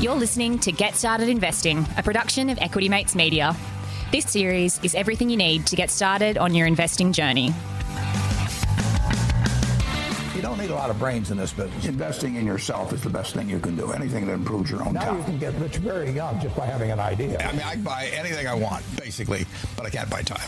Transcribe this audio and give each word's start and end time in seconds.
You're 0.00 0.14
listening 0.14 0.58
to 0.60 0.72
Get 0.72 0.94
Started 0.94 1.28
Investing, 1.28 1.86
a 1.98 2.02
production 2.02 2.48
of 2.48 2.56
Equity 2.56 2.88
Mates 2.88 3.14
Media. 3.14 3.54
This 4.10 4.24
series 4.24 4.82
is 4.82 4.94
everything 4.94 5.28
you 5.28 5.36
need 5.36 5.66
to 5.66 5.76
get 5.76 5.90
started 5.90 6.38
on 6.38 6.54
your 6.54 6.66
investing 6.66 7.12
journey. 7.12 7.52
You 10.34 10.40
don't 10.40 10.56
need 10.56 10.70
a 10.70 10.74
lot 10.74 10.88
of 10.88 10.98
brains 10.98 11.30
in 11.30 11.36
this 11.36 11.52
business. 11.52 11.84
Investing 11.84 12.36
in 12.36 12.46
yourself 12.46 12.94
is 12.94 13.02
the 13.02 13.10
best 13.10 13.34
thing 13.34 13.50
you 13.50 13.60
can 13.60 13.76
do. 13.76 13.92
Anything 13.92 14.24
that 14.24 14.32
improves 14.32 14.70
your 14.70 14.82
own 14.82 14.94
Now 14.94 15.04
time. 15.04 15.18
you 15.18 15.24
can 15.24 15.38
get 15.38 15.52
rich 15.56 15.76
very 15.76 16.10
young 16.12 16.40
just 16.40 16.56
by 16.56 16.64
having 16.64 16.90
an 16.90 16.98
idea. 16.98 17.38
I 17.38 17.52
mean, 17.52 17.60
I 17.60 17.74
can 17.74 17.82
buy 17.82 18.06
anything 18.14 18.46
I 18.46 18.54
want, 18.54 18.82
basically, 18.96 19.44
but 19.76 19.84
I 19.84 19.90
can't 19.90 20.08
buy 20.08 20.22
time. 20.22 20.40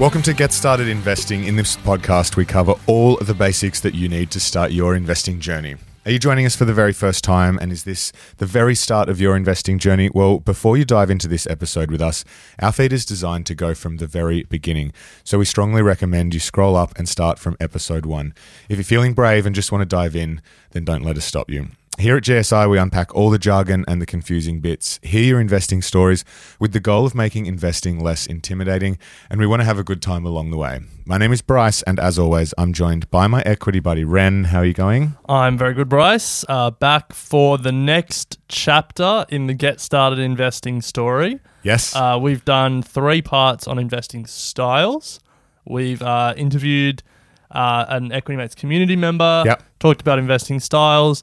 Welcome 0.00 0.22
to 0.22 0.32
Get 0.32 0.54
Started 0.54 0.88
Investing. 0.88 1.44
In 1.44 1.56
this 1.56 1.76
podcast, 1.76 2.36
we 2.36 2.46
cover 2.46 2.72
all 2.86 3.18
of 3.18 3.26
the 3.26 3.34
basics 3.34 3.82
that 3.82 3.94
you 3.94 4.08
need 4.08 4.30
to 4.30 4.40
start 4.40 4.72
your 4.72 4.96
investing 4.96 5.40
journey. 5.40 5.76
Are 6.06 6.10
you 6.10 6.18
joining 6.18 6.44
us 6.44 6.54
for 6.54 6.66
the 6.66 6.74
very 6.74 6.92
first 6.92 7.24
time? 7.24 7.58
And 7.62 7.72
is 7.72 7.84
this 7.84 8.12
the 8.36 8.44
very 8.44 8.74
start 8.74 9.08
of 9.08 9.22
your 9.22 9.34
investing 9.34 9.78
journey? 9.78 10.10
Well, 10.12 10.38
before 10.38 10.76
you 10.76 10.84
dive 10.84 11.08
into 11.08 11.26
this 11.26 11.46
episode 11.46 11.90
with 11.90 12.02
us, 12.02 12.26
our 12.58 12.72
feed 12.72 12.92
is 12.92 13.06
designed 13.06 13.46
to 13.46 13.54
go 13.54 13.72
from 13.72 13.96
the 13.96 14.06
very 14.06 14.42
beginning. 14.42 14.92
So 15.24 15.38
we 15.38 15.46
strongly 15.46 15.80
recommend 15.80 16.34
you 16.34 16.40
scroll 16.40 16.76
up 16.76 16.92
and 16.98 17.08
start 17.08 17.38
from 17.38 17.56
episode 17.58 18.04
one. 18.04 18.34
If 18.68 18.76
you're 18.76 18.84
feeling 18.84 19.14
brave 19.14 19.46
and 19.46 19.54
just 19.54 19.72
want 19.72 19.80
to 19.80 19.86
dive 19.86 20.14
in, 20.14 20.42
then 20.72 20.84
don't 20.84 21.04
let 21.04 21.16
us 21.16 21.24
stop 21.24 21.48
you. 21.48 21.68
Here 21.96 22.16
at 22.16 22.24
GSI, 22.24 22.68
we 22.68 22.76
unpack 22.76 23.14
all 23.14 23.30
the 23.30 23.38
jargon 23.38 23.84
and 23.86 24.02
the 24.02 24.06
confusing 24.06 24.58
bits, 24.60 24.98
hear 25.02 25.22
your 25.22 25.40
investing 25.40 25.80
stories 25.80 26.24
with 26.58 26.72
the 26.72 26.80
goal 26.80 27.06
of 27.06 27.14
making 27.14 27.46
investing 27.46 28.00
less 28.02 28.26
intimidating, 28.26 28.98
and 29.30 29.38
we 29.38 29.46
want 29.46 29.60
to 29.60 29.64
have 29.64 29.78
a 29.78 29.84
good 29.84 30.02
time 30.02 30.26
along 30.26 30.50
the 30.50 30.56
way. 30.56 30.80
My 31.06 31.18
name 31.18 31.32
is 31.32 31.40
Bryce, 31.40 31.82
and 31.82 32.00
as 32.00 32.18
always, 32.18 32.52
I'm 32.58 32.72
joined 32.72 33.08
by 33.12 33.28
my 33.28 33.42
equity 33.46 33.78
buddy, 33.78 34.02
Ren. 34.02 34.44
How 34.44 34.58
are 34.58 34.64
you 34.64 34.72
going? 34.74 35.16
I'm 35.28 35.56
very 35.56 35.72
good, 35.72 35.88
Bryce. 35.88 36.44
Uh, 36.48 36.72
back 36.72 37.12
for 37.12 37.58
the 37.58 37.72
next 37.72 38.38
chapter 38.48 39.24
in 39.28 39.46
the 39.46 39.54
Get 39.54 39.80
Started 39.80 40.18
Investing 40.18 40.82
story. 40.82 41.38
Yes. 41.62 41.94
Uh, 41.94 42.18
we've 42.20 42.44
done 42.44 42.82
three 42.82 43.22
parts 43.22 43.68
on 43.68 43.78
investing 43.78 44.26
styles. 44.26 45.20
We've 45.64 46.02
uh, 46.02 46.34
interviewed 46.36 47.04
uh, 47.52 47.84
an 47.88 48.10
Equity 48.10 48.36
Mates 48.36 48.56
community 48.56 48.96
member, 48.96 49.44
Yep. 49.46 49.62
talked 49.78 50.00
about 50.00 50.18
investing 50.18 50.58
styles. 50.58 51.22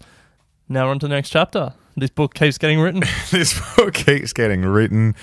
Now 0.71 0.85
we're 0.85 0.91
on 0.91 0.99
to 0.99 1.09
the 1.09 1.13
next 1.13 1.31
chapter. 1.31 1.73
This 1.97 2.11
book 2.11 2.33
keeps 2.33 2.57
getting 2.57 2.79
written. 2.79 3.03
this 3.29 3.59
book 3.75 3.93
keeps 3.93 4.31
getting 4.31 4.61
written, 4.61 5.15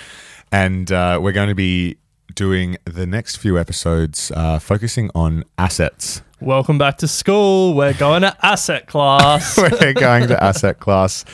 and 0.53 0.93
uh, 0.93 1.19
we're 1.23 1.33
going 1.33 1.49
to 1.49 1.55
be 1.55 1.97
doing 2.35 2.77
the 2.85 3.07
next 3.07 3.37
few 3.37 3.59
episodes 3.59 4.31
uh, 4.37 4.59
focusing 4.59 5.11
on 5.15 5.45
assets. 5.57 6.21
Welcome 6.39 6.77
back 6.77 6.99
to 6.99 7.09
school. 7.09 7.73
We're 7.73 7.95
going 7.95 8.21
to 8.23 8.37
asset 8.45 8.89
class. 8.89 9.57
we're 9.81 9.95
going 9.95 10.29
to 10.29 10.45
asset 10.45 10.81
class. 10.81 11.25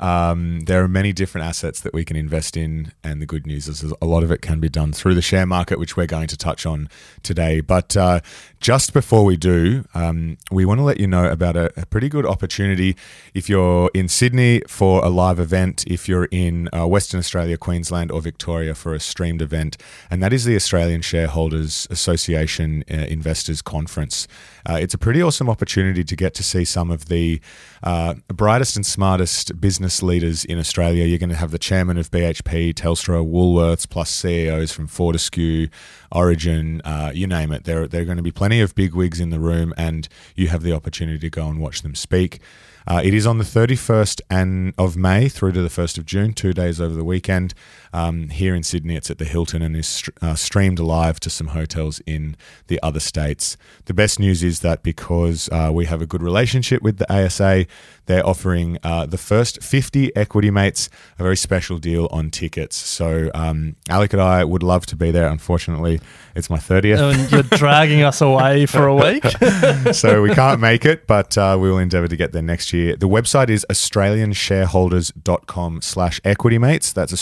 Um, 0.00 0.60
there 0.60 0.82
are 0.82 0.88
many 0.88 1.12
different 1.12 1.46
assets 1.46 1.80
that 1.80 1.92
we 1.92 2.04
can 2.04 2.16
invest 2.16 2.56
in, 2.56 2.92
and 3.02 3.20
the 3.20 3.26
good 3.26 3.46
news 3.46 3.68
is 3.68 3.82
a 3.82 4.04
lot 4.04 4.22
of 4.22 4.30
it 4.30 4.40
can 4.42 4.60
be 4.60 4.68
done 4.68 4.92
through 4.92 5.14
the 5.14 5.22
share 5.22 5.46
market, 5.46 5.78
which 5.78 5.96
we're 5.96 6.06
going 6.06 6.28
to 6.28 6.36
touch 6.36 6.66
on 6.66 6.88
today. 7.22 7.60
But 7.60 7.96
uh, 7.96 8.20
just 8.60 8.92
before 8.92 9.24
we 9.24 9.36
do, 9.36 9.84
um, 9.94 10.38
we 10.50 10.64
want 10.64 10.78
to 10.78 10.84
let 10.84 11.00
you 11.00 11.06
know 11.06 11.30
about 11.30 11.56
a, 11.56 11.72
a 11.80 11.86
pretty 11.86 12.08
good 12.08 12.26
opportunity. 12.26 12.96
If 13.34 13.48
you're 13.48 13.90
in 13.92 14.08
Sydney 14.08 14.62
for 14.68 15.04
a 15.04 15.08
live 15.08 15.40
event, 15.40 15.84
if 15.86 16.08
you're 16.08 16.28
in 16.30 16.68
uh, 16.72 16.86
Western 16.86 17.18
Australia, 17.18 17.56
Queensland, 17.56 18.12
or 18.12 18.20
Victoria 18.20 18.74
for 18.74 18.94
a 18.94 19.00
streamed 19.00 19.42
event, 19.42 19.76
and 20.10 20.22
that 20.22 20.32
is 20.32 20.44
the 20.44 20.54
Australian 20.54 21.02
Shareholders 21.02 21.88
Association 21.90 22.84
uh, 22.90 22.94
Investors 22.94 23.62
Conference. 23.62 24.28
Uh, 24.68 24.78
it's 24.80 24.94
a 24.94 24.98
pretty 24.98 25.22
awesome 25.22 25.48
opportunity 25.48 26.04
to 26.04 26.14
get 26.14 26.34
to 26.34 26.42
see 26.42 26.64
some 26.64 26.90
of 26.90 27.06
the 27.06 27.40
uh, 27.82 28.14
brightest 28.28 28.76
and 28.76 28.84
smartest 28.84 29.60
business 29.60 29.87
leaders 30.02 30.44
in 30.44 30.58
Australia. 30.58 31.04
You're 31.04 31.18
going 31.18 31.30
to 31.30 31.36
have 31.36 31.50
the 31.50 31.58
chairman 31.58 31.98
of 31.98 32.10
BHP, 32.10 32.74
Telstra, 32.74 33.26
Woolworths, 33.26 33.88
plus 33.88 34.10
CEOs 34.10 34.72
from 34.72 34.86
Fortescue, 34.86 35.68
Origin, 36.12 36.80
uh, 36.84 37.10
you 37.14 37.26
name 37.26 37.52
it. 37.52 37.64
There, 37.64 37.86
there 37.86 38.02
are 38.02 38.04
going 38.04 38.16
to 38.16 38.22
be 38.22 38.30
plenty 38.30 38.60
of 38.60 38.74
big 38.74 38.94
wigs 38.94 39.20
in 39.20 39.30
the 39.30 39.40
room, 39.40 39.72
and 39.76 40.08
you 40.34 40.48
have 40.48 40.62
the 40.62 40.72
opportunity 40.72 41.18
to 41.18 41.30
go 41.30 41.48
and 41.48 41.60
watch 41.60 41.82
them 41.82 41.94
speak. 41.94 42.40
Uh, 42.86 43.02
it 43.04 43.12
is 43.12 43.26
on 43.26 43.36
the 43.36 43.44
31st 43.44 44.22
and 44.30 44.72
of 44.78 44.96
May 44.96 45.28
through 45.28 45.52
to 45.52 45.62
the 45.62 45.68
1st 45.68 45.98
of 45.98 46.06
June, 46.06 46.32
two 46.32 46.54
days 46.54 46.80
over 46.80 46.94
the 46.94 47.04
weekend. 47.04 47.52
Um, 47.92 48.28
here 48.28 48.54
in 48.54 48.62
Sydney, 48.62 48.94
it's 48.96 49.10
at 49.10 49.18
the 49.18 49.24
Hilton 49.24 49.62
and 49.62 49.76
is 49.76 50.08
uh, 50.20 50.34
streamed 50.34 50.78
live 50.78 51.18
to 51.20 51.30
some 51.30 51.46
hotels 51.48 52.00
in 52.06 52.36
the 52.66 52.78
other 52.82 53.00
states. 53.00 53.56
The 53.86 53.94
best 53.94 54.20
news 54.20 54.42
is 54.42 54.60
that 54.60 54.82
because 54.82 55.48
uh, 55.50 55.70
we 55.72 55.86
have 55.86 56.02
a 56.02 56.06
good 56.06 56.22
relationship 56.22 56.82
with 56.82 56.98
the 56.98 57.10
ASA, 57.12 57.64
they're 58.06 58.26
offering 58.26 58.78
uh, 58.82 59.06
the 59.06 59.18
first 59.18 59.62
50 59.62 60.14
equity 60.16 60.50
mates 60.50 60.88
a 61.18 61.22
very 61.22 61.36
special 61.36 61.76
deal 61.78 62.08
on 62.10 62.30
tickets. 62.30 62.74
So 62.76 63.30
um, 63.34 63.76
Alec 63.88 64.12
and 64.14 64.22
I 64.22 64.44
would 64.44 64.62
love 64.62 64.86
to 64.86 64.96
be 64.96 65.10
there. 65.10 65.28
Unfortunately, 65.28 66.00
it's 66.34 66.48
my 66.48 66.56
30th. 66.56 67.12
and 67.12 67.30
you're 67.30 67.42
dragging 67.42 68.02
us 68.02 68.20
away 68.22 68.64
for 68.66 68.86
a 68.86 68.94
week. 68.94 69.24
so 69.92 70.22
we 70.22 70.34
can't 70.34 70.58
make 70.60 70.84
it, 70.86 71.06
but 71.06 71.36
uh, 71.36 71.58
we 71.60 71.70
will 71.70 71.78
endeavour 71.78 72.08
to 72.08 72.16
get 72.16 72.32
there 72.32 72.40
next 72.42 72.72
year. 72.72 72.96
The 72.96 73.08
website 73.08 73.50
is 73.50 73.66
australianshareholders.com 73.70 75.82
slash 75.82 76.20
equitymates. 76.22 76.94
That's 76.94 77.12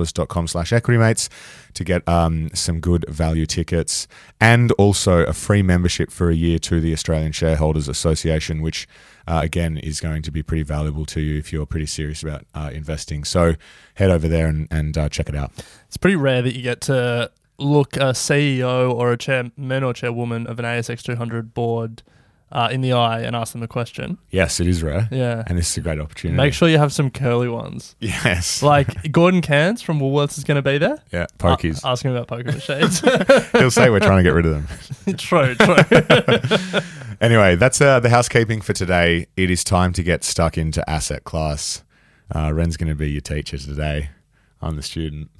australianshareholders.com 0.00 0.48
slash 0.48 0.70
equitymates 0.70 1.28
to 1.74 1.84
get 1.84 2.06
um, 2.08 2.50
some 2.54 2.80
good 2.80 3.04
value 3.08 3.46
tickets 3.46 4.08
and 4.40 4.72
also 4.72 5.24
a 5.24 5.32
free 5.32 5.62
membership 5.62 6.10
for 6.10 6.30
a 6.30 6.34
year 6.34 6.58
to 6.58 6.80
the 6.80 6.92
Australian 6.92 7.32
Shareholders 7.32 7.88
Association, 7.88 8.62
which 8.62 8.88
uh, 9.26 9.40
again 9.42 9.76
is 9.76 10.00
going 10.00 10.22
to 10.22 10.30
be 10.30 10.42
pretty 10.42 10.62
valuable 10.62 11.06
to 11.06 11.20
you 11.20 11.38
if 11.38 11.52
you're 11.52 11.66
pretty 11.66 11.86
serious 11.86 12.22
about 12.22 12.44
uh, 12.54 12.70
investing. 12.72 13.24
So 13.24 13.54
head 13.94 14.10
over 14.10 14.28
there 14.28 14.46
and, 14.46 14.68
and 14.70 14.96
uh, 14.96 15.08
check 15.08 15.28
it 15.28 15.34
out. 15.34 15.52
It's 15.86 15.96
pretty 15.96 16.16
rare 16.16 16.42
that 16.42 16.54
you 16.54 16.62
get 16.62 16.80
to 16.82 17.30
look 17.58 17.96
a 17.96 18.12
CEO 18.12 18.92
or 18.92 19.12
a 19.12 19.16
chairman 19.16 19.84
or 19.84 19.92
chairwoman 19.92 20.46
of 20.46 20.58
an 20.58 20.64
ASX 20.64 21.02
200 21.02 21.52
board 21.52 22.02
uh, 22.52 22.68
in 22.72 22.80
the 22.80 22.92
eye 22.92 23.20
and 23.20 23.36
ask 23.36 23.52
them 23.52 23.62
a 23.62 23.68
question. 23.68 24.18
Yes, 24.30 24.58
it 24.60 24.66
is 24.66 24.82
rare. 24.82 25.08
Yeah. 25.12 25.44
And 25.46 25.56
this 25.56 25.70
is 25.70 25.76
a 25.76 25.80
great 25.80 26.00
opportunity. 26.00 26.36
Make 26.36 26.52
sure 26.52 26.68
you 26.68 26.78
have 26.78 26.92
some 26.92 27.10
curly 27.10 27.48
ones. 27.48 27.94
Yes. 28.00 28.62
Like 28.70 29.12
Gordon 29.12 29.40
Cairns 29.40 29.82
from 29.82 30.00
Woolworths 30.00 30.36
is 30.38 30.44
going 30.44 30.56
to 30.56 30.62
be 30.62 30.78
there. 30.78 30.98
yeah, 31.12 31.26
pokies. 31.38 31.84
A- 31.84 31.88
ask 31.88 32.04
him 32.04 32.12
about 32.14 32.26
poker 32.28 32.52
machines. 32.52 33.00
He'll 33.52 33.70
say 33.70 33.88
we're 33.90 34.00
trying 34.00 34.18
to 34.18 34.22
get 34.22 34.34
rid 34.34 34.46
of 34.46 34.52
them. 35.06 35.16
true, 35.16 35.54
true. 35.54 35.76
Anyway, 37.20 37.54
that's 37.56 37.80
uh, 37.80 38.00
the 38.00 38.08
housekeeping 38.10 38.60
for 38.60 38.72
today. 38.72 39.26
It 39.36 39.50
is 39.50 39.62
time 39.62 39.92
to 39.94 40.02
get 40.02 40.24
stuck 40.24 40.56
into 40.58 40.88
asset 40.88 41.24
class. 41.24 41.82
Uh, 42.34 42.52
Ren's 42.52 42.76
going 42.76 42.88
to 42.88 42.94
be 42.94 43.10
your 43.10 43.20
teacher 43.20 43.58
today. 43.58 44.10
I'm 44.62 44.76
the 44.76 44.82
student. 44.82 45.30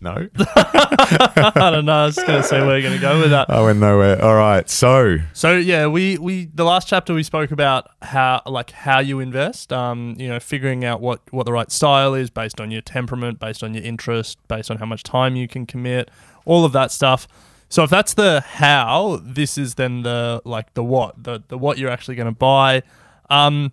No? 0.00 0.28
I 0.38 1.70
don't 1.72 1.84
know. 1.84 1.92
I 1.92 2.06
was 2.06 2.16
just 2.16 2.26
going 2.26 2.42
to 2.42 2.46
say 2.46 2.60
where 2.60 2.78
you're 2.78 2.88
going 2.88 2.94
to 2.94 3.00
go 3.00 3.20
with 3.20 3.30
that. 3.30 3.48
I 3.50 3.62
went 3.62 3.78
nowhere. 3.78 4.22
All 4.22 4.34
right. 4.34 4.68
So, 4.68 5.18
So 5.32 5.56
yeah, 5.56 5.86
we 5.86 6.18
we 6.18 6.46
the 6.46 6.64
last 6.64 6.88
chapter 6.88 7.14
we 7.14 7.22
spoke 7.22 7.50
about 7.50 7.88
how 8.02 8.42
like 8.46 8.70
how 8.70 8.98
you 8.98 9.20
invest. 9.20 9.72
Um, 9.72 10.14
you 10.18 10.28
know, 10.28 10.38
figuring 10.40 10.84
out 10.84 11.00
what 11.00 11.20
what 11.32 11.46
the 11.46 11.52
right 11.52 11.70
style 11.70 12.14
is 12.14 12.30
based 12.30 12.60
on 12.60 12.70
your 12.70 12.82
temperament, 12.82 13.40
based 13.40 13.62
on 13.62 13.74
your 13.74 13.84
interest, 13.84 14.38
based 14.48 14.70
on 14.70 14.78
how 14.78 14.86
much 14.86 15.02
time 15.02 15.36
you 15.36 15.48
can 15.48 15.66
commit, 15.66 16.10
all 16.44 16.64
of 16.64 16.72
that 16.72 16.90
stuff. 16.90 17.26
So 17.68 17.82
if 17.82 17.90
that's 17.90 18.14
the 18.14 18.42
how, 18.42 19.20
this 19.22 19.58
is 19.58 19.74
then 19.74 20.02
the 20.02 20.40
like 20.44 20.74
the 20.74 20.84
what, 20.84 21.22
the 21.22 21.42
the 21.48 21.58
what 21.58 21.78
you're 21.78 21.90
actually 21.90 22.14
going 22.14 22.32
to 22.32 22.38
buy. 22.38 22.82
Um, 23.28 23.72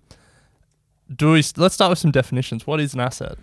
do 1.14 1.32
we? 1.34 1.44
Let's 1.58 1.76
start 1.76 1.90
with 1.90 2.00
some 2.00 2.12
definitions. 2.12 2.66
What 2.66 2.80
is 2.80 2.94
an 2.94 3.02
asset? 3.02 3.38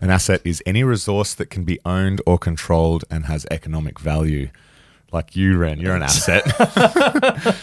An 0.00 0.10
asset 0.10 0.40
is 0.44 0.62
any 0.64 0.82
resource 0.82 1.34
that 1.34 1.50
can 1.50 1.64
be 1.64 1.78
owned 1.84 2.20
or 2.26 2.38
controlled 2.38 3.04
and 3.10 3.26
has 3.26 3.46
economic 3.50 3.98
value. 3.98 4.50
Like 5.12 5.34
you, 5.34 5.58
Ren, 5.58 5.80
you're 5.80 5.96
an 5.96 6.02
asset. 6.02 6.44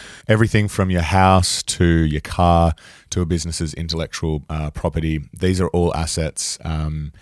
everything 0.28 0.68
from 0.68 0.90
your 0.92 1.02
house 1.02 1.64
to 1.64 1.86
your 1.86 2.22
car 2.22 2.74
to 3.10 3.22
a 3.22 3.26
business's 3.26 3.74
intellectual 3.74 4.44
uh, 4.50 4.70
property. 4.72 5.22
These 5.34 5.62
are 5.62 5.70
all 5.70 5.96
assets. 5.96 6.58
Um, 6.64 7.14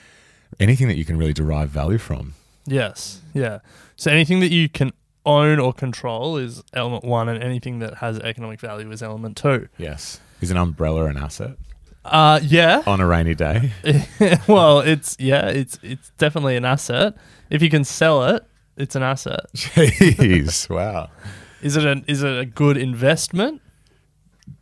anything 0.60 0.88
that 0.88 0.98
you 0.98 1.06
can 1.06 1.18
really 1.18 1.34
derive 1.34 1.70
value 1.70 1.98
from. 1.98 2.34
Yes. 2.66 3.22
Yeah. 3.34 3.60
So 3.96 4.12
anything 4.12 4.40
that 4.40 4.52
you 4.52 4.68
can 4.68 4.92
own 5.26 5.60
or 5.60 5.74
control 5.74 6.38
is 6.38 6.64
element 6.74 7.04
one, 7.04 7.30
and 7.30 7.42
anything 7.44 7.80
that 7.80 7.96
has 7.96 8.20
economic 8.20 8.60
value 8.60 8.92
is 8.92 9.02
element 9.02 9.38
two. 9.38 9.68
Yes. 9.78 10.20
Is 10.42 10.52
an 10.52 10.58
umbrella 10.58 11.06
an 11.06 11.18
asset 11.18 11.58
Uh, 12.06 12.40
yeah. 12.44 12.84
on 12.86 13.02
a 13.02 13.06
rainy 13.08 13.36
day? 13.36 13.72
well, 14.48 14.80
it's 14.80 15.18
yeah, 15.20 15.48
it's 15.48 15.80
it's 15.82 16.12
definitely 16.18 16.56
an 16.56 16.66
asset. 16.66 17.16
If 17.50 17.62
you 17.62 17.70
can 17.70 17.84
sell 17.84 18.24
it, 18.26 18.44
it's 18.78 18.96
an 18.96 19.04
asset. 19.04 19.46
Jeez, 19.56 20.70
wow. 20.70 21.10
Is 21.62 21.76
it 21.76 21.86
a 21.86 22.04
is 22.08 22.22
it 22.24 22.38
a 22.40 22.46
good 22.46 22.78
investment? 22.78 23.62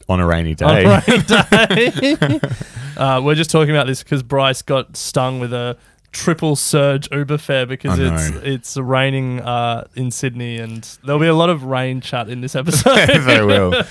On 0.07 0.19
a 0.19 0.25
rainy 0.25 0.55
day. 0.55 0.85
On 0.85 1.01
a 1.07 1.67
rainy 1.69 2.15
day. 2.15 2.39
uh, 2.97 3.21
we're 3.23 3.35
just 3.35 3.49
talking 3.49 3.71
about 3.71 3.87
this 3.87 4.03
because 4.03 4.23
Bryce 4.23 4.61
got 4.61 4.95
stung 4.95 5.39
with 5.39 5.53
a 5.53 5.77
triple 6.13 6.55
surge 6.55 7.09
Uber 7.11 7.37
fare 7.37 7.65
because 7.65 7.99
I 7.99 8.03
it's 8.13 8.29
know. 8.31 8.41
it's 8.43 8.77
raining 8.77 9.41
uh, 9.41 9.85
in 9.95 10.11
Sydney, 10.11 10.57
and 10.57 10.83
there'll 11.03 11.19
be 11.19 11.27
a 11.27 11.35
lot 11.35 11.49
of 11.49 11.63
rain 11.65 11.99
chat 11.99 12.29
in 12.29 12.41
this 12.41 12.55
episode. 12.55 12.95
they 13.25 13.43
will. 13.43 13.73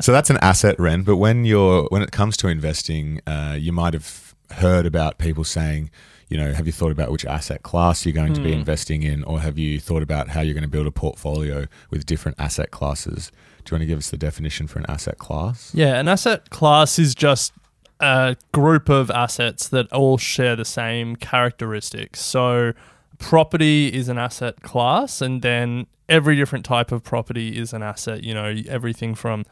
So 0.00 0.12
that's 0.12 0.30
an 0.30 0.38
asset 0.40 0.78
rent. 0.78 1.04
But 1.04 1.16
when 1.16 1.44
you're 1.44 1.84
when 1.90 2.02
it 2.02 2.12
comes 2.12 2.36
to 2.38 2.48
investing, 2.48 3.20
uh, 3.26 3.56
you 3.58 3.72
might 3.72 3.94
have 3.94 4.34
heard 4.52 4.86
about 4.86 5.18
people 5.18 5.44
saying, 5.44 5.90
you 6.28 6.36
know, 6.36 6.52
have 6.52 6.66
you 6.66 6.72
thought 6.72 6.92
about 6.92 7.10
which 7.10 7.24
asset 7.24 7.62
class 7.62 8.06
you're 8.06 8.14
going 8.14 8.34
to 8.34 8.40
be 8.40 8.52
investing 8.52 9.02
in, 9.02 9.24
or 9.24 9.40
have 9.40 9.58
you 9.58 9.80
thought 9.80 10.02
about 10.02 10.28
how 10.28 10.40
you're 10.40 10.54
going 10.54 10.62
to 10.62 10.68
build 10.68 10.86
a 10.86 10.92
portfolio 10.92 11.66
with 11.90 12.06
different 12.06 12.38
asset 12.38 12.70
classes? 12.70 13.32
Do 13.64 13.72
you 13.72 13.74
want 13.76 13.82
to 13.82 13.86
give 13.86 13.98
us 13.98 14.10
the 14.10 14.16
definition 14.16 14.66
for 14.66 14.78
an 14.78 14.86
asset 14.88 15.18
class? 15.18 15.72
Yeah, 15.74 15.98
an 15.98 16.08
asset 16.08 16.50
class 16.50 16.98
is 16.98 17.14
just 17.14 17.52
a 18.00 18.36
group 18.52 18.88
of 18.88 19.10
assets 19.10 19.68
that 19.68 19.92
all 19.92 20.18
share 20.18 20.56
the 20.56 20.64
same 20.64 21.16
characteristics. 21.16 22.20
So, 22.20 22.72
property 23.18 23.88
is 23.88 24.08
an 24.08 24.18
asset 24.18 24.62
class, 24.62 25.20
and 25.20 25.42
then 25.42 25.86
every 26.08 26.36
different 26.36 26.64
type 26.64 26.92
of 26.92 27.02
property 27.04 27.58
is 27.58 27.72
an 27.72 27.82
asset. 27.82 28.24
You 28.24 28.34
know, 28.34 28.54
everything 28.68 29.14
from 29.14 29.44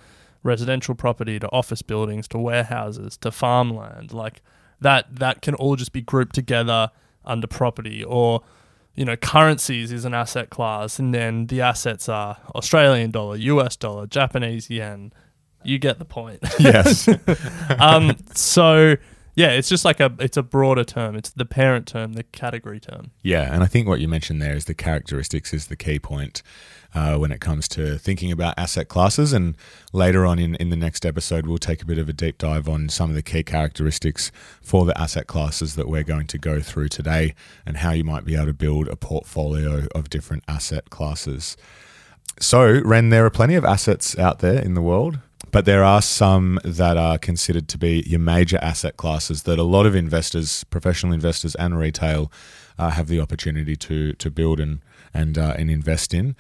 residential 0.43 0.95
property 0.95 1.39
to 1.39 1.49
office 1.53 1.83
buildings 1.83 2.29
to 2.29 2.39
warehouses 2.39 3.17
to 3.19 3.31
farmland. 3.31 4.13
Like 4.13 4.43
that, 4.81 5.17
that 5.17 5.43
can 5.43 5.55
all 5.55 5.77
just 5.77 5.93
be 5.93 6.01
grouped 6.01 6.35
together 6.35 6.91
under 7.25 7.47
property 7.47 8.03
or 8.03 8.43
you 8.99 9.05
know, 9.05 9.15
currencies 9.15 9.93
is 9.93 10.05
an 10.05 10.13
asset 10.13 10.51
class, 10.51 10.99
and 10.99 11.15
then 11.15 11.47
the 11.47 11.61
assets 11.61 12.09
are 12.09 12.37
Australian 12.57 13.13
dollar, 13.13 13.37
US 13.37 13.77
dollar, 13.77 14.09
Japanese 14.09 14.69
yen. 14.69 15.13
You 15.65 15.79
get 15.79 15.99
the 15.99 16.05
point. 16.05 16.41
Yes. 16.59 17.09
um, 17.79 18.17
so 18.35 18.97
yeah, 19.35 19.51
it's 19.51 19.69
just 19.69 19.85
like 19.85 20.01
a 20.01 20.13
it's 20.19 20.37
a 20.37 20.43
broader 20.43 20.85
term. 20.85 21.15
It's 21.15 21.31
the 21.31 21.45
parent 21.45 21.87
term, 21.87 22.15
the 22.15 22.25
category 22.25 22.81
term. 22.81 23.13
Yeah, 23.23 23.53
and 23.55 23.63
I 23.63 23.67
think 23.67 23.87
what 23.87 24.01
you 24.01 24.09
mentioned 24.09 24.43
there 24.43 24.57
is 24.57 24.65
the 24.65 24.75
characteristics 24.75 25.55
is 25.55 25.69
the 25.69 25.77
key 25.77 26.01
point 26.01 26.43
uh, 26.95 27.17
when 27.17 27.31
it 27.31 27.41
comes 27.41 27.69
to 27.69 27.99
thinking 27.99 28.33
about 28.33 28.55
asset 28.59 28.89
classes. 28.89 29.33
And 29.33 29.57
later 29.93 30.27
on 30.27 30.39
in, 30.39 30.55
in 30.57 30.71
the 30.71 30.77
next 30.77 31.05
episode, 31.05 31.47
we'll 31.47 31.59
take 31.59 31.83
a 31.83 31.87
bit 31.87 31.99
of 31.99 32.09
a 32.09 32.13
deep 32.13 32.39
dive 32.39 32.69
on 32.69 32.89
some 32.89 33.11
of 33.11 33.17
the 33.17 33.23
key 33.23 33.43
characteristics 33.43 34.33
for 34.61 34.85
the 34.85 34.99
asset 35.01 35.27
classes 35.27 35.75
that 35.77 35.89
we're 35.89 36.03
going 36.03 36.27
to 36.29 36.39
go 36.39 36.61
through 36.61 36.89
today 36.89 37.35
and 37.67 37.79
how 37.79 37.93
you 37.93 38.05
might 38.05 38.25
be 38.25 38.35
able 38.35 38.47
to 38.47 38.55
build 38.55 38.89
a 38.89 38.97
portfolio 38.97 39.87
of 39.95 40.11
different 40.11 40.43
asset 40.49 40.91
classes. 40.91 41.57
So, 42.41 42.81
Ren, 42.85 43.11
there 43.11 43.25
are 43.27 43.31
plenty 43.31 43.55
of 43.55 43.65
assets 43.65 44.19
out 44.19 44.39
there 44.39 44.61
in 44.61 44.75
the 44.75 44.83
world, 44.83 45.19
but 45.51 45.65
there 45.65 45.85
are 45.85 46.03
some 46.03 46.59
that 46.65 46.97
are 46.97 47.19
considered 47.19 47.69
to 47.69 47.79
be 47.79 48.03
your 48.07 48.21
major 48.21 48.59
asset 48.63 48.97
classes 48.97 49.45
that 49.45 49.59
a 49.59 49.63
lot 49.63 49.87
of 49.87 49.95
investors, 49.95 50.65
professional 50.65 51.13
investors 51.13 51.55
and 51.57 51.79
retail, 51.79 52.31
uh, 52.79 52.91
have 52.91 53.09
the 53.09 53.21
opportunity 53.21 53.77
to 53.77 54.13
to 54.15 54.31
build 54.31 54.61
and 54.61 54.81
and 55.13 55.39
uh, 55.39 55.55
and 55.57 55.71
invest 55.71 56.15
in. 56.15 56.37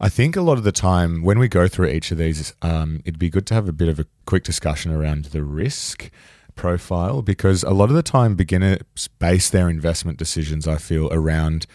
I 0.00 0.08
think 0.08 0.34
a 0.34 0.42
lot 0.42 0.58
of 0.58 0.64
the 0.64 0.72
time 0.72 1.22
when 1.22 1.38
we 1.38 1.46
go 1.46 1.68
through 1.68 1.88
each 1.88 2.10
of 2.10 2.18
these, 2.18 2.54
um, 2.60 3.02
it'd 3.04 3.20
be 3.20 3.30
good 3.30 3.46
to 3.46 3.54
have 3.54 3.68
a 3.68 3.72
bit 3.72 3.88
of 3.88 4.00
a 4.00 4.06
quick 4.26 4.42
discussion 4.42 4.90
around 4.90 5.26
the 5.26 5.44
risk 5.44 6.10
profile 6.56 7.22
because 7.22 7.62
a 7.62 7.70
lot 7.70 7.88
of 7.88 7.94
the 7.94 8.02
time 8.02 8.34
beginners 8.34 9.08
base 9.18 9.48
their 9.48 9.68
investment 9.68 10.18
decisions, 10.18 10.66
I 10.66 10.76
feel, 10.76 11.08
around 11.12 11.66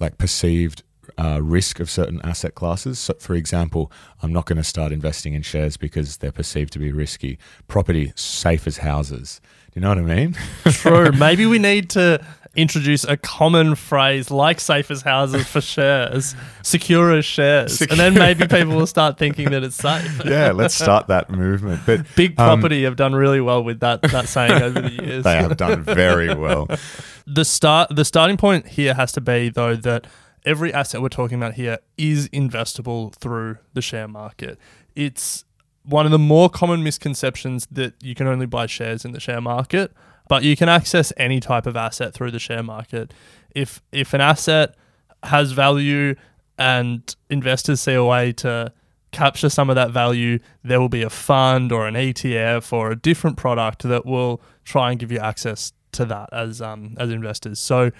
like 0.00 0.16
perceived 0.16 0.82
uh, 1.18 1.40
risk 1.42 1.80
of 1.80 1.90
certain 1.90 2.20
asset 2.22 2.54
classes. 2.54 2.98
So, 2.98 3.14
for 3.18 3.34
example, 3.34 3.90
I'm 4.22 4.32
not 4.32 4.46
going 4.46 4.58
to 4.58 4.64
start 4.64 4.92
investing 4.92 5.34
in 5.34 5.42
shares 5.42 5.76
because 5.76 6.18
they're 6.18 6.32
perceived 6.32 6.72
to 6.74 6.78
be 6.78 6.92
risky. 6.92 7.38
Property, 7.68 8.12
safe 8.16 8.66
as 8.66 8.78
houses. 8.78 9.40
Do 9.72 9.80
you 9.80 9.82
know 9.82 9.88
what 9.88 9.98
I 9.98 10.02
mean? 10.02 10.36
True. 10.66 11.12
Maybe 11.12 11.46
we 11.46 11.58
need 11.58 11.90
to 11.90 12.24
introduce 12.56 13.04
a 13.04 13.16
common 13.16 13.74
phrase 13.74 14.30
like 14.30 14.60
safe 14.60 14.90
as 14.90 15.02
houses 15.02 15.46
for 15.46 15.60
shares, 15.60 16.34
secure 16.62 17.12
as 17.12 17.24
shares, 17.24 17.80
and 17.80 17.98
then 17.98 18.14
maybe 18.14 18.46
people 18.46 18.74
will 18.74 18.86
start 18.86 19.18
thinking 19.18 19.50
that 19.50 19.62
it's 19.62 19.76
safe. 19.76 20.22
yeah, 20.24 20.52
let's 20.52 20.74
start 20.74 21.08
that 21.08 21.30
movement. 21.30 21.82
But 21.84 22.06
Big 22.14 22.38
um, 22.38 22.60
property 22.60 22.84
have 22.84 22.96
done 22.96 23.14
really 23.14 23.40
well 23.40 23.62
with 23.62 23.80
that 23.80 24.02
that 24.02 24.28
saying 24.28 24.62
over 24.62 24.80
the 24.80 24.92
years. 24.92 25.24
they 25.24 25.36
have 25.36 25.56
done 25.56 25.82
very 25.82 26.34
well. 26.34 26.68
the 27.26 27.44
start 27.44 27.94
the 27.94 28.04
starting 28.04 28.36
point 28.36 28.66
here 28.68 28.94
has 28.94 29.12
to 29.12 29.20
be 29.20 29.48
though 29.48 29.76
that 29.76 30.06
every 30.44 30.72
asset 30.72 31.00
we're 31.00 31.08
talking 31.08 31.38
about 31.38 31.54
here 31.54 31.78
is 31.96 32.28
investable 32.28 33.14
through 33.14 33.58
the 33.72 33.82
share 33.82 34.08
market. 34.08 34.58
It's 34.94 35.44
one 35.84 36.06
of 36.06 36.12
the 36.12 36.18
more 36.18 36.48
common 36.48 36.82
misconceptions 36.82 37.66
that 37.70 37.94
you 38.02 38.14
can 38.14 38.26
only 38.26 38.46
buy 38.46 38.66
shares 38.66 39.04
in 39.04 39.12
the 39.12 39.20
share 39.20 39.40
market, 39.40 39.92
but 40.28 40.42
you 40.42 40.56
can 40.56 40.68
access 40.68 41.12
any 41.16 41.40
type 41.40 41.66
of 41.66 41.76
asset 41.76 42.14
through 42.14 42.30
the 42.30 42.38
share 42.38 42.62
market. 42.62 43.12
If 43.54 43.82
if 43.92 44.14
an 44.14 44.20
asset 44.20 44.74
has 45.22 45.52
value 45.52 46.14
and 46.58 47.14
investors 47.30 47.80
see 47.80 47.94
a 47.94 48.04
way 48.04 48.32
to 48.32 48.72
capture 49.12 49.48
some 49.48 49.70
of 49.70 49.76
that 49.76 49.90
value, 49.90 50.38
there 50.62 50.80
will 50.80 50.88
be 50.88 51.02
a 51.02 51.10
fund 51.10 51.72
or 51.72 51.86
an 51.86 51.94
ETF 51.94 52.72
or 52.72 52.90
a 52.90 52.96
different 52.96 53.36
product 53.36 53.82
that 53.84 54.04
will 54.04 54.42
try 54.64 54.90
and 54.90 54.98
give 54.98 55.12
you 55.12 55.18
access 55.18 55.72
to 55.92 56.04
that 56.06 56.28
as 56.32 56.60
um, 56.60 56.94
as 56.98 57.10
investors. 57.10 57.58
So, 57.58 57.90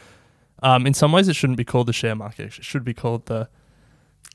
um, 0.65 0.87
in 0.87 0.95
some 0.95 1.13
ways, 1.13 1.29
it 1.29 1.37
shouldn't 1.37 1.57
be 1.57 1.65
called 1.65 1.87
the 1.87 1.93
share 1.93 2.15
market. 2.17 2.47
It 2.59 2.65
should 2.65 2.85
be 2.85 2.95
called 2.95 3.27
the 3.27 3.49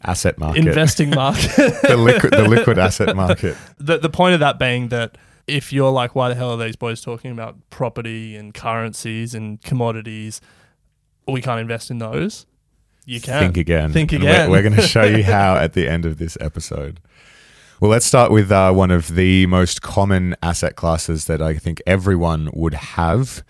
Asset 0.03 0.37
market. 0.37 0.65
investing 0.65 1.09
market. 1.09 1.55
the 1.83 1.97
liquid 1.97 2.31
the 2.31 2.47
liquid 2.47 2.79
asset 2.79 3.15
market. 3.15 3.57
the 3.79 3.97
the 3.97 4.09
point 4.09 4.33
of 4.35 4.39
that 4.39 4.57
being 4.57 4.87
that 4.89 5.17
if 5.47 5.73
you're 5.73 5.91
like, 5.91 6.15
why 6.15 6.29
the 6.29 6.35
hell 6.35 6.51
are 6.51 6.63
these 6.63 6.75
boys 6.77 7.01
talking 7.01 7.31
about 7.31 7.57
property 7.69 8.35
and 8.37 8.53
currencies 8.53 9.33
and 9.33 9.61
commodities? 9.61 10.39
We 11.27 11.41
can't 11.41 11.59
invest 11.59 11.91
in 11.91 11.97
those. 11.97 12.45
You 13.05 13.19
can 13.19 13.39
Think 13.41 13.57
again. 13.57 13.91
Think 13.91 14.11
And 14.13 14.23
we're- 14.23 14.35
again. 14.35 14.51
We're, 14.51 14.61
going 14.61 14.75
to 14.75 14.83
show 14.87 15.03
you 15.03 15.23
how 15.23 15.55
at 15.65 15.73
the 15.73 15.87
end 15.89 16.05
of 16.05 16.17
this 16.19 16.37
episode. 16.39 16.99
Well, 17.79 17.89
let's 17.89 18.05
start 18.05 18.31
with 18.31 18.51
uh, 18.51 18.71
one 18.71 18.91
of 18.91 19.15
the 19.15 19.45
most 19.47 19.81
common 19.81 20.35
asset 20.43 20.75
classes 20.75 21.25
that 21.25 21.41
I 21.41 21.55
think 21.55 21.81
everyone 21.87 22.49
would 22.53 22.73
have, 22.75 23.43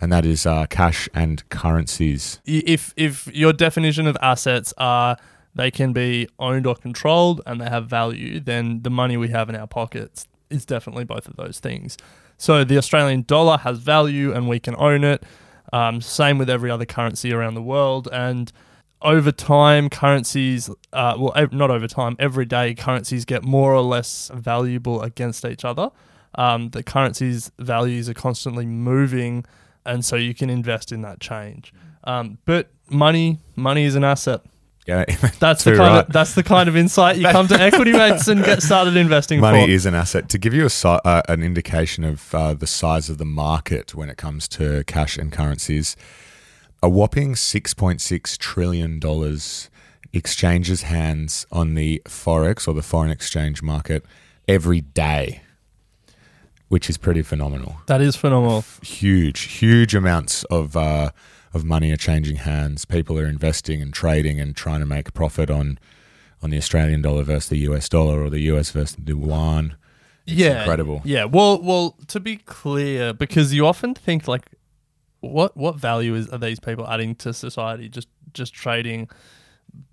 and 0.00 0.12
that 0.12 0.24
is 0.24 0.46
uh, 0.46 0.66
cash 0.66 1.08
and 1.14 1.48
currencies. 1.48 2.40
if 2.44 2.92
if 2.96 3.26
your 3.34 3.52
definition 3.52 4.06
of 4.06 4.16
assets 4.20 4.72
are 4.78 5.16
they 5.54 5.70
can 5.70 5.92
be 5.92 6.28
owned 6.38 6.66
or 6.66 6.74
controlled 6.74 7.40
and 7.46 7.60
they 7.60 7.70
have 7.70 7.86
value, 7.86 8.38
then 8.40 8.82
the 8.82 8.90
money 8.90 9.16
we 9.16 9.28
have 9.28 9.48
in 9.48 9.56
our 9.56 9.66
pockets 9.66 10.28
is 10.50 10.66
definitely 10.66 11.04
both 11.04 11.26
of 11.26 11.36
those 11.36 11.58
things. 11.60 11.96
So 12.36 12.62
the 12.62 12.76
Australian 12.76 13.22
dollar 13.22 13.56
has 13.58 13.78
value 13.78 14.32
and 14.32 14.48
we 14.48 14.60
can 14.60 14.76
own 14.76 15.02
it. 15.02 15.22
Um, 15.72 16.00
same 16.00 16.38
with 16.38 16.50
every 16.50 16.70
other 16.70 16.84
currency 16.84 17.32
around 17.32 17.54
the 17.54 17.62
world. 17.62 18.08
And 18.12 18.52
over 19.02 19.32
time, 19.32 19.88
currencies, 19.88 20.70
uh, 20.92 21.16
well, 21.18 21.48
not 21.52 21.70
over 21.70 21.86
time, 21.86 22.16
every 22.18 22.44
day, 22.44 22.74
currencies 22.74 23.24
get 23.24 23.42
more 23.44 23.74
or 23.74 23.82
less 23.82 24.30
valuable 24.34 25.02
against 25.02 25.44
each 25.44 25.64
other. 25.64 25.90
Um, 26.34 26.70
the 26.70 26.82
currencies' 26.82 27.50
values 27.58 28.08
are 28.08 28.14
constantly 28.14 28.66
moving, 28.66 29.44
and 29.86 30.04
so 30.04 30.16
you 30.16 30.34
can 30.34 30.50
invest 30.50 30.92
in 30.92 31.00
that 31.02 31.20
change. 31.20 31.72
Um, 32.04 32.38
but 32.44 32.68
money, 32.90 33.38
money 33.56 33.84
is 33.84 33.94
an 33.94 34.04
asset. 34.04 34.42
Yeah, 34.86 35.04
That's 35.40 35.64
the 35.64 35.72
kind 35.72 35.80
right. 35.80 36.06
of 36.06 36.12
that's 36.12 36.34
the 36.34 36.44
kind 36.44 36.68
of 36.68 36.76
insight 36.76 37.16
you 37.16 37.24
come 37.24 37.48
to 37.48 37.54
Equity 37.60 37.90
Mates 37.90 38.28
and 38.28 38.44
get 38.44 38.62
started 38.62 38.96
investing 38.96 39.40
Money 39.40 39.64
for. 39.66 39.70
is 39.70 39.84
an 39.84 39.94
asset. 39.96 40.28
To 40.28 40.38
give 40.38 40.54
you 40.54 40.68
a 40.68 40.88
uh, 40.88 41.22
an 41.28 41.42
indication 41.42 42.04
of 42.04 42.32
uh, 42.32 42.54
the 42.54 42.68
size 42.68 43.10
of 43.10 43.18
the 43.18 43.24
market 43.24 43.96
when 43.96 44.08
it 44.08 44.16
comes 44.16 44.46
to 44.48 44.84
cash 44.84 45.18
and 45.18 45.32
currencies, 45.32 45.96
a 46.84 46.88
whopping 46.88 47.34
six 47.34 47.74
point 47.74 48.00
six 48.00 48.36
trillion 48.36 49.00
dollars 49.00 49.70
exchanges 50.12 50.82
hands 50.82 51.46
on 51.50 51.74
the 51.74 52.00
forex 52.04 52.68
or 52.68 52.72
the 52.74 52.82
foreign 52.82 53.10
exchange 53.10 53.62
market 53.62 54.04
every 54.46 54.80
day, 54.80 55.42
which 56.68 56.90
is 56.90 56.96
pretty 56.98 57.22
phenomenal. 57.22 57.76
that 57.86 58.00
is 58.00 58.16
phenomenal. 58.16 58.64
Huge, 58.82 59.40
huge 59.42 59.94
amounts 59.94 60.44
of 60.44 60.76
uh, 60.76 61.10
of 61.54 61.64
money 61.64 61.90
are 61.92 61.96
changing 61.96 62.36
hands. 62.36 62.84
People 62.84 63.18
are 63.18 63.26
investing 63.26 63.80
and 63.80 63.92
trading 63.92 64.40
and 64.40 64.54
trying 64.54 64.80
to 64.80 64.86
make 64.86 65.12
profit 65.14 65.50
on 65.50 65.78
on 66.42 66.50
the 66.50 66.58
Australian 66.58 67.02
dollar 67.02 67.22
versus 67.22 67.48
the 67.48 67.58
US 67.58 67.88
dollar 67.88 68.22
or 68.22 68.30
the 68.30 68.40
US 68.52 68.70
versus 68.70 68.96
the 68.96 69.12
yuan. 69.12 69.76
It's 70.26 70.36
yeah, 70.36 70.60
incredible. 70.60 71.02
Yeah. 71.04 71.24
Well, 71.24 71.62
well, 71.62 71.96
to 72.08 72.18
be 72.18 72.36
clear, 72.36 73.12
because 73.12 73.54
you 73.54 73.64
often 73.64 73.94
think 73.94 74.26
like, 74.26 74.46
what 75.20 75.56
what 75.56 75.76
value 75.76 76.14
is 76.14 76.28
are 76.28 76.38
these 76.38 76.60
people 76.60 76.86
adding 76.88 77.14
to 77.16 77.32
society? 77.32 77.88
Just 77.88 78.08
just 78.32 78.52
trading, 78.52 79.08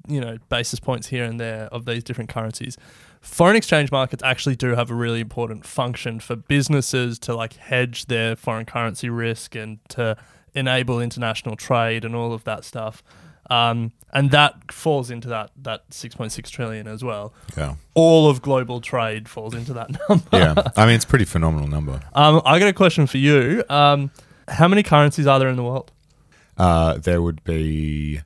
you 0.08 0.20
know, 0.20 0.38
basis 0.50 0.80
points 0.80 1.08
here 1.08 1.24
and 1.24 1.40
there 1.40 1.66
of 1.66 1.86
these 1.86 2.04
different 2.04 2.30
currencies. 2.30 2.78
Foreign 3.22 3.56
exchange 3.56 3.92
markets 3.92 4.22
actually 4.24 4.56
do 4.56 4.76
have 4.76 4.92
a 4.92 4.96
really 4.96 5.22
important 5.22 5.66
function 5.66 6.20
for 6.20 6.36
businesses 6.36 7.18
to 7.20 7.34
like 7.36 7.54
hedge 7.54 8.08
their 8.08 8.36
foreign 8.36 8.66
currency 8.66 9.10
risk 9.10 9.56
and 9.56 9.80
to 9.90 10.18
enable 10.54 11.00
international 11.00 11.56
trade 11.56 12.04
and 12.04 12.16
all 12.16 12.34
of 12.34 12.44
that 12.44 12.66
stuff. 12.66 13.02
Um, 13.50 13.92
and 14.12 14.32
that 14.32 14.72
falls 14.72 15.10
into 15.10 15.28
that 15.30 15.52
that 15.64 15.90
6.6 15.90 16.50
trillion 16.50 16.88
as 16.88 17.04
well. 17.04 17.34
Yeah. 17.58 17.76
All 17.94 18.30
of 18.30 18.42
global 18.42 18.80
trade 18.82 19.28
falls 19.28 19.54
into 19.54 19.74
that 19.74 19.90
number. 20.10 20.28
Yeah. 20.32 20.56
I 20.76 20.86
mean, 20.86 20.96
it's 20.96 21.06
a 21.06 21.08
pretty 21.08 21.26
phenomenal 21.26 21.68
number. 21.68 22.02
Um, 22.14 22.42
I 22.46 22.60
got 22.60 22.68
a 22.68 22.74
question 22.74 23.08
for 23.08 23.18
you. 23.18 23.64
Um, 23.70 24.12
how 24.48 24.68
many 24.68 24.84
currencies 24.84 25.28
are 25.28 25.40
there 25.40 25.50
in 25.50 25.56
the 25.56 25.64
world? 25.64 25.92
Uh, 26.58 26.98
there 26.98 27.22
would 27.22 27.44
be 27.44 28.18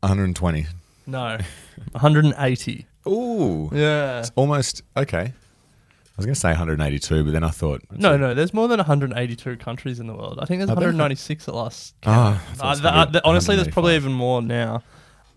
120. 0.00 0.66
No, 1.08 1.38
180. 1.92 2.86
Ooh. 3.06 3.70
Yeah. 3.72 4.20
It's 4.20 4.30
almost 4.36 4.82
okay. 4.96 5.32
I 5.32 6.16
was 6.18 6.26
going 6.26 6.34
to 6.34 6.40
say 6.40 6.48
182, 6.48 7.24
but 7.24 7.32
then 7.32 7.44
I 7.44 7.50
thought 7.50 7.80
No, 7.92 8.16
no. 8.16 8.34
There's 8.34 8.52
more 8.52 8.66
than 8.66 8.78
182 8.78 9.56
countries 9.56 10.00
in 10.00 10.08
the 10.08 10.14
world. 10.14 10.38
I 10.42 10.46
think 10.46 10.58
there's 10.58 10.68
Are 10.70 10.74
there? 10.74 10.88
196 10.88 11.46
at 11.48 11.54
last. 11.54 11.94
Ah, 12.04 12.34
I 12.34 12.36
count. 12.36 12.56
thought 12.58 12.64
it 12.64 12.66
Uh, 12.66 12.68
was 12.70 12.80
th- 12.80 12.86
uh, 12.86 12.90
100 12.96 13.12
th- 13.12 13.22
honestly, 13.24 13.56
there's 13.56 13.68
probably 13.68 13.94
even 13.96 14.12
more 14.12 14.42
now. 14.42 14.82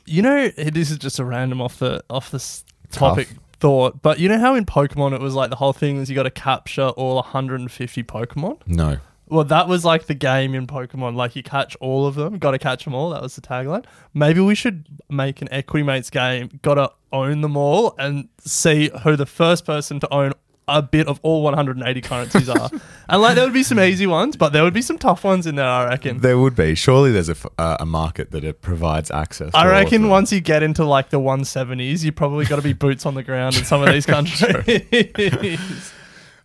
You 0.06 0.24
know, 0.24 0.48
this 0.50 0.90
is 0.90 0.98
just 0.98 1.20
a 1.20 1.24
random 1.26 1.62
off 1.62 1.78
the 1.78 2.04
off 2.10 2.32
the 2.32 2.38
s- 2.38 2.66
Tough. 2.92 3.00
topic 3.18 3.30
thought, 3.60 4.02
but 4.02 4.20
you 4.20 4.28
know 4.28 4.40
how 4.40 4.56
in 4.56 4.66
Pokemon 4.66 5.14
it 5.14 5.22
was 5.22 5.36
like 5.36 5.52
the 5.52 5.56
whole 5.56 5.72
thing 5.74 6.00
was 6.00 6.10
you 6.10 6.16
got 6.16 6.24
to 6.24 6.32
capture 6.32 6.88
all 6.90 7.16
150 7.18 8.02
Pokemon. 8.04 8.58
No. 8.66 8.98
Well, 9.32 9.46
that 9.46 9.70
was 9.70 9.86
like 9.86 10.08
the 10.08 10.14
game 10.14 10.54
in 10.54 10.68
Pokemon. 10.68 11.16
Like 11.16 11.38
you 11.38 11.42
catch 11.42 11.78
all 11.78 12.06
of 12.06 12.16
them, 12.16 12.38
got 12.38 12.52
to 12.52 12.60
catch 12.60 12.84
them 12.84 12.94
all. 12.94 13.12
That 13.12 13.22
was 13.22 13.36
the 13.36 13.42
tagline. 13.42 13.86
Maybe 14.14 14.42
we 14.42 14.56
should 14.56 14.86
make 15.10 15.42
an 15.42 15.48
Equity 15.52 15.84
Mates 15.84 16.10
game. 16.10 16.60
Got 16.62 16.76
to 16.76 16.92
own 17.14 17.40
them 17.40 17.56
all 17.56 17.96
and 17.98 18.28
see 18.40 18.92
who 19.04 19.16
the 19.16 19.26
first 19.26 19.66
person 19.66 20.02
to 20.02 20.14
own 20.14 20.34
a 20.68 20.82
bit 20.82 21.08
of 21.08 21.20
all 21.24 21.44
180 21.44 22.02
currencies 22.02 22.50
are. 22.50 22.70
and 23.10 23.22
like 23.22 23.36
there 23.36 23.46
would 23.46 23.54
be 23.54 23.64
some 23.64 23.80
easy 23.80 24.06
ones, 24.06 24.36
but 24.36 24.52
there 24.52 24.64
would 24.64 24.74
be 24.74 24.82
some 24.82 24.98
tough 24.98 25.24
ones 25.24 25.48
in 25.48 25.56
there. 25.56 25.66
I 25.66 25.88
reckon. 25.88 26.20
There 26.20 26.38
would 26.38 26.56
be. 26.56 26.76
Surely 26.76 27.12
there's 27.12 27.30
a, 27.30 27.32
f- 27.32 27.46
uh, 27.58 27.78
a 27.80 27.86
market 27.86 28.32
that 28.32 28.44
it 28.44 28.62
provides 28.62 29.10
access. 29.12 29.52
to 29.52 29.58
I 29.58 29.68
reckon 29.68 30.10
once 30.10 30.34
you 30.34 30.42
get 30.42 30.62
into 30.62 30.84
like 30.84 31.10
the 31.10 31.20
170s, 31.20 32.04
you 32.04 32.12
probably 32.12 32.46
got 32.46 32.58
to 32.58 32.62
be 32.62 32.74
boots 32.74 33.06
on 33.06 33.16
the 33.16 33.24
ground 33.24 33.56
in 33.56 33.64
some 33.64 33.82
of 33.82 33.94
these 33.94 34.06
countries. 34.06 35.94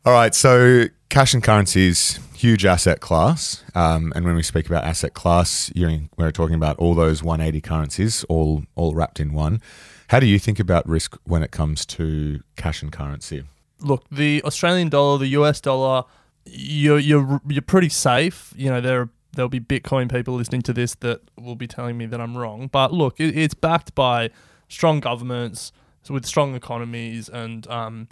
All 0.05 0.12
right, 0.12 0.33
so 0.35 0.85
cash 1.08 1.34
and 1.34 1.42
currencies, 1.42 2.18
huge 2.34 2.64
asset 2.64 3.00
class. 3.00 3.64
Um, 3.75 4.12
and 4.14 4.25
when 4.25 4.36
we 4.36 4.42
speak 4.42 4.66
about 4.66 4.84
asset 4.84 5.14
class, 5.14 5.70
you're, 5.75 5.92
we're 6.16 6.32
talking 6.32 6.54
about 6.54 6.76
all 6.78 6.94
those 6.94 7.22
180 7.22 7.60
currencies, 7.60 8.25
all 8.25 8.64
all 8.75 8.94
wrapped 8.94 9.20
in 9.20 9.32
one. 9.32 9.60
How 10.08 10.20
do 10.20 10.26
you 10.26 10.38
think 10.38 10.60
about 10.60 10.88
risk 10.88 11.16
when 11.25 11.42
it 11.42 11.50
comes 11.50 11.84
to 11.86 12.40
cash 12.56 12.82
and 12.82 12.92
currency? 12.92 13.44
look, 13.80 14.04
the 14.10 14.42
Australian 14.44 14.88
dollar, 14.88 15.18
the 15.18 15.28
US 15.28 15.60
dollar, 15.60 16.04
you're 16.44 16.98
you're 16.98 17.40
you're 17.48 17.62
pretty 17.62 17.88
safe. 17.88 18.52
You 18.56 18.70
know, 18.70 18.80
there 18.80 19.08
there'll 19.32 19.48
be 19.48 19.60
Bitcoin 19.60 20.10
people 20.10 20.34
listening 20.34 20.62
to 20.62 20.72
this 20.72 20.94
that 20.96 21.20
will 21.38 21.56
be 21.56 21.66
telling 21.66 21.98
me 21.98 22.06
that 22.06 22.20
I'm 22.20 22.36
wrong. 22.36 22.68
But 22.68 22.92
look, 22.92 23.20
it, 23.20 23.36
it's 23.36 23.54
backed 23.54 23.94
by 23.94 24.30
strong 24.68 25.00
governments 25.00 25.72
with 26.08 26.25
strong 26.25 26.54
economies, 26.54 27.28
and 27.28 27.66
um, 27.68 28.08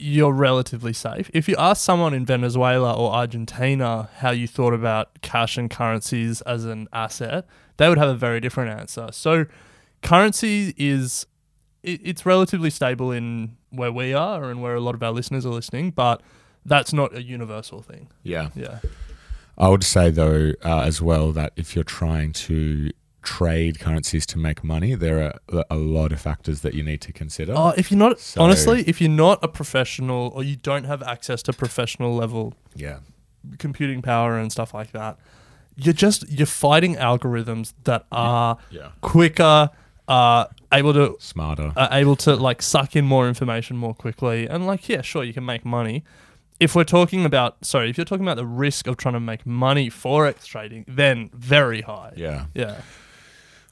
you're 0.00 0.32
relatively 0.32 0.92
safe. 0.92 1.30
If 1.34 1.48
you 1.48 1.56
ask 1.58 1.82
someone 1.82 2.14
in 2.14 2.24
Venezuela 2.24 2.94
or 2.94 3.12
Argentina 3.12 4.08
how 4.16 4.30
you 4.30 4.46
thought 4.46 4.74
about 4.74 5.20
cash 5.22 5.56
and 5.56 5.70
currencies 5.70 6.40
as 6.42 6.64
an 6.64 6.88
asset, 6.92 7.46
they 7.76 7.88
would 7.88 7.98
have 7.98 8.08
a 8.08 8.14
very 8.14 8.40
different 8.40 8.78
answer. 8.78 9.08
So, 9.12 9.46
currency 10.02 10.74
is 10.76 11.26
it's 11.82 12.26
relatively 12.26 12.70
stable 12.70 13.12
in 13.12 13.56
where 13.70 13.92
we 13.92 14.12
are 14.12 14.50
and 14.50 14.60
where 14.60 14.74
a 14.74 14.80
lot 14.80 14.94
of 14.94 15.02
our 15.02 15.12
listeners 15.12 15.46
are 15.46 15.52
listening, 15.52 15.90
but 15.90 16.20
that's 16.64 16.92
not 16.92 17.14
a 17.14 17.22
universal 17.22 17.82
thing. 17.82 18.08
Yeah. 18.22 18.50
Yeah. 18.54 18.80
I 19.56 19.68
would 19.68 19.84
say, 19.84 20.10
though, 20.10 20.52
uh, 20.64 20.80
as 20.82 21.02
well, 21.02 21.32
that 21.32 21.52
if 21.56 21.74
you're 21.74 21.84
trying 21.84 22.32
to 22.32 22.90
trade 23.36 23.74
currencies 23.80 24.24
to 24.26 24.38
make 24.38 24.58
money, 24.64 24.94
there 24.94 25.18
are 25.52 25.64
a 25.70 25.76
lot 25.76 26.12
of 26.12 26.20
factors 26.20 26.60
that 26.64 26.72
you 26.74 26.82
need 26.90 27.00
to 27.08 27.12
consider. 27.12 27.52
Oh, 27.56 27.72
if 27.76 27.90
you're 27.90 27.98
not 28.06 28.18
So- 28.20 28.42
honestly, 28.42 28.78
if 28.86 29.00
you're 29.00 29.18
not 29.26 29.38
a 29.42 29.48
professional 29.48 30.22
or 30.34 30.42
you 30.42 30.56
don't 30.56 30.84
have 30.84 31.02
access 31.02 31.42
to 31.44 31.52
professional 31.52 32.14
level 32.22 32.54
yeah. 32.74 32.98
computing 33.58 34.02
power 34.02 34.38
and 34.38 34.50
stuff 34.52 34.72
like 34.74 34.92
that, 34.92 35.18
you're 35.76 35.94
just 36.06 36.20
you're 36.30 36.46
fighting 36.66 36.96
algorithms 36.96 37.72
that 37.84 38.02
are 38.10 38.56
Yeah. 38.70 38.88
quicker, 39.00 39.70
uh, 40.08 40.44
able 40.72 40.92
to 40.94 41.16
Smarter. 41.20 41.72
are 41.76 41.88
able 41.92 42.16
to 42.16 42.34
like 42.48 42.62
suck 42.62 42.96
in 42.96 43.04
more 43.04 43.28
information 43.28 43.76
more 43.76 43.94
quickly 43.94 44.46
and 44.48 44.66
like 44.66 44.88
yeah 44.88 45.02
sure 45.02 45.22
you 45.24 45.32
can 45.32 45.44
make 45.44 45.64
money 45.64 46.02
if 46.60 46.74
we're 46.74 46.84
talking 46.98 47.24
about 47.24 47.56
sorry 47.62 47.88
if 47.90 47.96
you're 47.96 48.04
talking 48.12 48.26
about 48.28 48.36
the 48.36 48.44
risk 48.66 48.86
of 48.86 48.96
trying 48.96 49.14
to 49.14 49.20
make 49.20 49.46
money 49.46 49.88
forex 49.90 50.44
trading 50.44 50.84
then 50.88 51.30
very 51.34 51.82
high 51.82 52.12
yeah. 52.16 52.46
yeah 52.54 52.80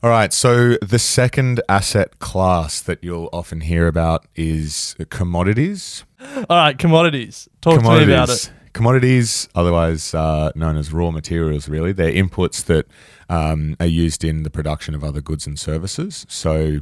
All 0.07 0.13
right. 0.13 0.33
So 0.33 0.77
the 0.77 1.01
second 1.01 1.61
asset 1.69 2.21
class 2.21 2.81
that 2.81 3.03
you'll 3.03 3.29
often 3.33 3.61
hear 3.61 3.89
about 3.89 4.25
is 4.37 4.95
commodities. 5.11 6.05
all 6.49 6.57
right 6.57 6.79
commodities 6.79 7.49
talk 7.61 7.83
to 7.83 7.91
me 7.91 8.05
about 8.05 8.29
it 8.29 8.53
Commodities, 8.73 9.49
otherwise 9.57 10.15
uh, 10.15 10.53
known 10.55 10.77
as 10.77 10.93
raw 10.93 11.11
materials, 11.11 11.69
really, 11.69 11.91
they're 11.93 12.13
inputs 12.13 12.65
that 12.67 12.87
um, 13.29 13.75
are 13.81 13.87
used 13.87 14.23
in 14.23 14.45
the 14.45 14.51
production 14.51 14.95
of 14.95 15.03
other 15.03 15.21
goods 15.21 15.45
and 15.45 15.59
services. 15.59 16.25
So, 16.29 16.81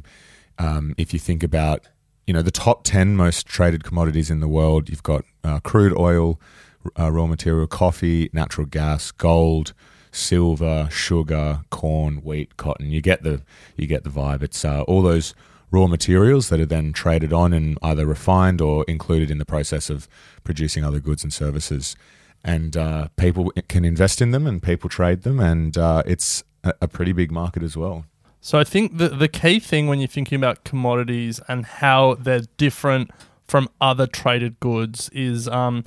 um, 0.59 0.95
if 0.99 1.14
you 1.14 1.19
think 1.19 1.43
about, 1.43 1.88
you 2.26 2.35
know, 2.35 2.43
the 2.43 2.50
top 2.50 2.85
ten 2.85 3.16
most 3.16 3.47
traded 3.47 3.85
commodities 3.85 4.28
in 4.28 4.40
the 4.40 4.49
world, 4.49 4.90
you've 4.90 5.04
got 5.04 5.25
uh, 5.45 5.61
crude 5.61 5.97
oil, 5.97 6.38
uh, 6.99 7.11
raw 7.11 7.26
material, 7.26 7.69
coffee, 7.69 8.28
natural 8.33 8.66
gas, 8.66 9.12
gold, 9.12 9.73
silver, 10.14 10.88
sugar, 10.90 11.61
corn, 11.71 12.16
wheat, 12.18 12.56
cotton. 12.56 12.90
You 12.90 13.00
get 13.00 13.23
the 13.23 13.42
you 13.76 13.87
get 13.87 14.04
the 14.04 14.11
vibe. 14.11 14.42
It's 14.42 14.64
uh, 14.64 14.83
all 14.83 15.02
those 15.02 15.35
raw 15.71 15.87
materials 15.87 16.49
that 16.49 16.61
are 16.61 16.66
then 16.66 16.92
traded 16.92 17.33
on 17.33 17.52
and 17.52 17.78
either 17.83 18.06
refined 18.06 18.61
or 18.61 18.85
included 18.87 19.30
in 19.30 19.38
the 19.38 19.44
process 19.44 19.90
of 19.90 20.09
producing 20.44 20.85
other 20.85 21.00
goods 21.00 21.25
and 21.25 21.33
services. 21.33 21.97
And 22.44 22.76
uh, 22.76 23.09
people 23.16 23.52
can 23.68 23.85
invest 23.85 24.23
in 24.23 24.30
them 24.30 24.47
and 24.47 24.62
people 24.62 24.88
trade 24.88 25.23
them, 25.23 25.40
and 25.40 25.76
uh, 25.76 26.02
it's 26.06 26.44
a, 26.62 26.88
pretty 26.88 27.12
big 27.12 27.30
market 27.30 27.62
as 27.62 27.76
well. 27.76 28.06
so 28.40 28.59
i 28.59 28.64
think 28.64 28.97
the, 28.97 29.09
the 29.09 29.28
key 29.28 29.59
thing 29.59 29.87
when 29.87 29.99
you're 29.99 30.09
thinking 30.09 30.37
about 30.37 30.64
commodities 30.64 31.40
and 31.49 31.66
how 31.66 32.14
they're 32.14 32.47
different 32.56 33.11
from 33.47 33.68
other 33.80 34.06
traded 34.06 34.59
goods 34.61 35.11
is 35.12 35.47
um, 35.49 35.85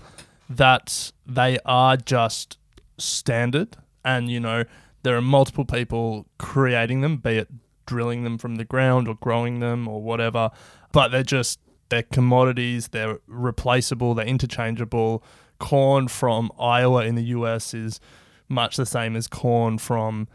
that 0.50 1.12
they 1.26 1.58
are 1.66 1.98
just 1.98 2.58
standard 2.98 3.76
and 4.08 4.32
you 4.32 4.40
know 4.40 4.64
there 5.04 5.16
are 5.16 5.22
multiple 5.22 5.66
people 5.66 6.26
creating 6.40 7.02
them 7.02 7.18
be 7.18 7.38
it 7.38 7.50
drilling 7.86 8.24
them 8.24 8.38
from 8.38 8.56
the 8.56 8.66
ground 8.66 9.08
or 9.08 9.16
growing 9.16 9.60
them 9.60 9.88
or 9.88 10.02
whatever 10.02 10.50
but 10.92 11.10
they're 11.10 11.22
just 11.22 11.60
they're 11.90 12.04
commodities 12.04 12.88
they're 12.90 13.20
replaceable 13.28 14.16
they're 14.16 14.26
interchangeable. 14.26 15.24
Corn 15.60 16.08
from 16.08 16.52
iowa 16.60 17.04
in 17.06 17.16
the 17.16 17.24
us 17.24 17.74
is 17.74 18.00
much 18.48 18.78
the 18.78 18.86
same 18.86 19.16
as 19.16 19.28
corn 19.28 19.78
from 19.78 20.28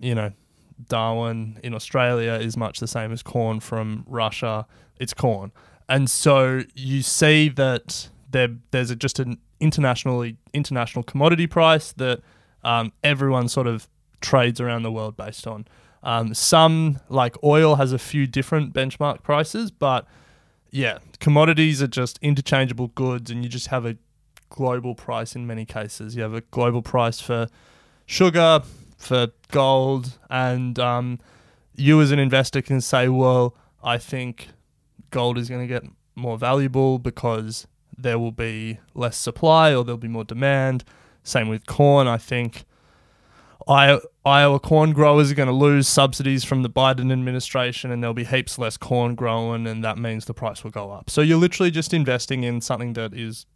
you 0.00 0.14
know 0.14 0.32
darwin 0.88 1.58
in 1.64 1.74
australia 1.74 2.34
is 2.34 2.56
much 2.56 2.78
the 2.78 2.86
same 2.86 3.12
as 3.12 3.22
corn 3.22 3.60
from 3.60 4.04
russia. 4.06 4.66
It's 4.98 5.14
corn. 5.14 5.50
And 5.88 6.08
so 6.08 6.62
you 6.76 7.02
see 7.02 7.48
that 7.50 8.08
there 8.30 8.50
there's 8.70 8.90
a, 8.90 8.96
just 8.96 9.18
an 9.18 9.38
internationally 9.58 10.36
international 10.52 11.02
commodity 11.02 11.46
price 11.46 11.92
that 11.94 12.20
um, 12.64 12.92
everyone 13.02 13.48
sort 13.48 13.66
of 13.66 13.88
trades 14.20 14.60
around 14.60 14.82
the 14.82 14.92
world 14.92 15.16
based 15.16 15.46
on. 15.46 15.66
Um, 16.02 16.34
some 16.34 17.00
like 17.08 17.36
oil 17.44 17.76
has 17.76 17.92
a 17.92 17.98
few 17.98 18.26
different 18.26 18.72
benchmark 18.72 19.22
prices, 19.22 19.70
but 19.70 20.06
yeah, 20.70 20.98
commodities 21.20 21.82
are 21.82 21.86
just 21.86 22.18
interchangeable 22.22 22.88
goods, 22.88 23.30
and 23.30 23.44
you 23.44 23.48
just 23.48 23.68
have 23.68 23.84
a 23.86 23.96
global 24.48 24.94
price 24.94 25.36
in 25.36 25.46
many 25.46 25.64
cases. 25.64 26.16
You 26.16 26.22
have 26.22 26.34
a 26.34 26.40
global 26.40 26.82
price 26.82 27.20
for 27.20 27.48
sugar, 28.06 28.62
for 28.96 29.28
gold, 29.50 30.18
and 30.30 30.78
um, 30.78 31.18
you 31.74 32.00
as 32.00 32.10
an 32.10 32.18
investor 32.18 32.62
can 32.62 32.80
say, 32.80 33.08
well, 33.08 33.56
I 33.82 33.98
think 33.98 34.48
gold 35.10 35.38
is 35.38 35.48
going 35.48 35.60
to 35.60 35.66
get 35.66 35.84
more 36.14 36.38
valuable 36.38 36.98
because 36.98 37.66
there 37.96 38.18
will 38.18 38.32
be 38.32 38.78
less 38.94 39.16
supply 39.16 39.74
or 39.74 39.84
there'll 39.84 39.98
be 39.98 40.08
more 40.08 40.24
demand. 40.24 40.84
Same 41.22 41.48
with 41.48 41.66
corn. 41.66 42.06
I 42.06 42.18
think 42.18 42.64
Iowa 43.68 44.60
corn 44.60 44.92
growers 44.92 45.30
are 45.30 45.34
going 45.34 45.48
to 45.48 45.54
lose 45.54 45.88
subsidies 45.88 46.44
from 46.44 46.62
the 46.62 46.70
Biden 46.70 47.12
administration 47.12 47.90
and 47.90 48.02
there'll 48.02 48.14
be 48.14 48.24
heaps 48.24 48.58
less 48.58 48.76
corn 48.76 49.14
growing 49.14 49.66
and 49.66 49.84
that 49.84 49.98
means 49.98 50.24
the 50.24 50.34
price 50.34 50.64
will 50.64 50.70
go 50.70 50.90
up. 50.90 51.10
So 51.10 51.20
you're 51.20 51.38
literally 51.38 51.70
just 51.70 51.94
investing 51.94 52.44
in 52.44 52.60
something 52.60 52.94
that 52.94 53.14
is 53.14 53.46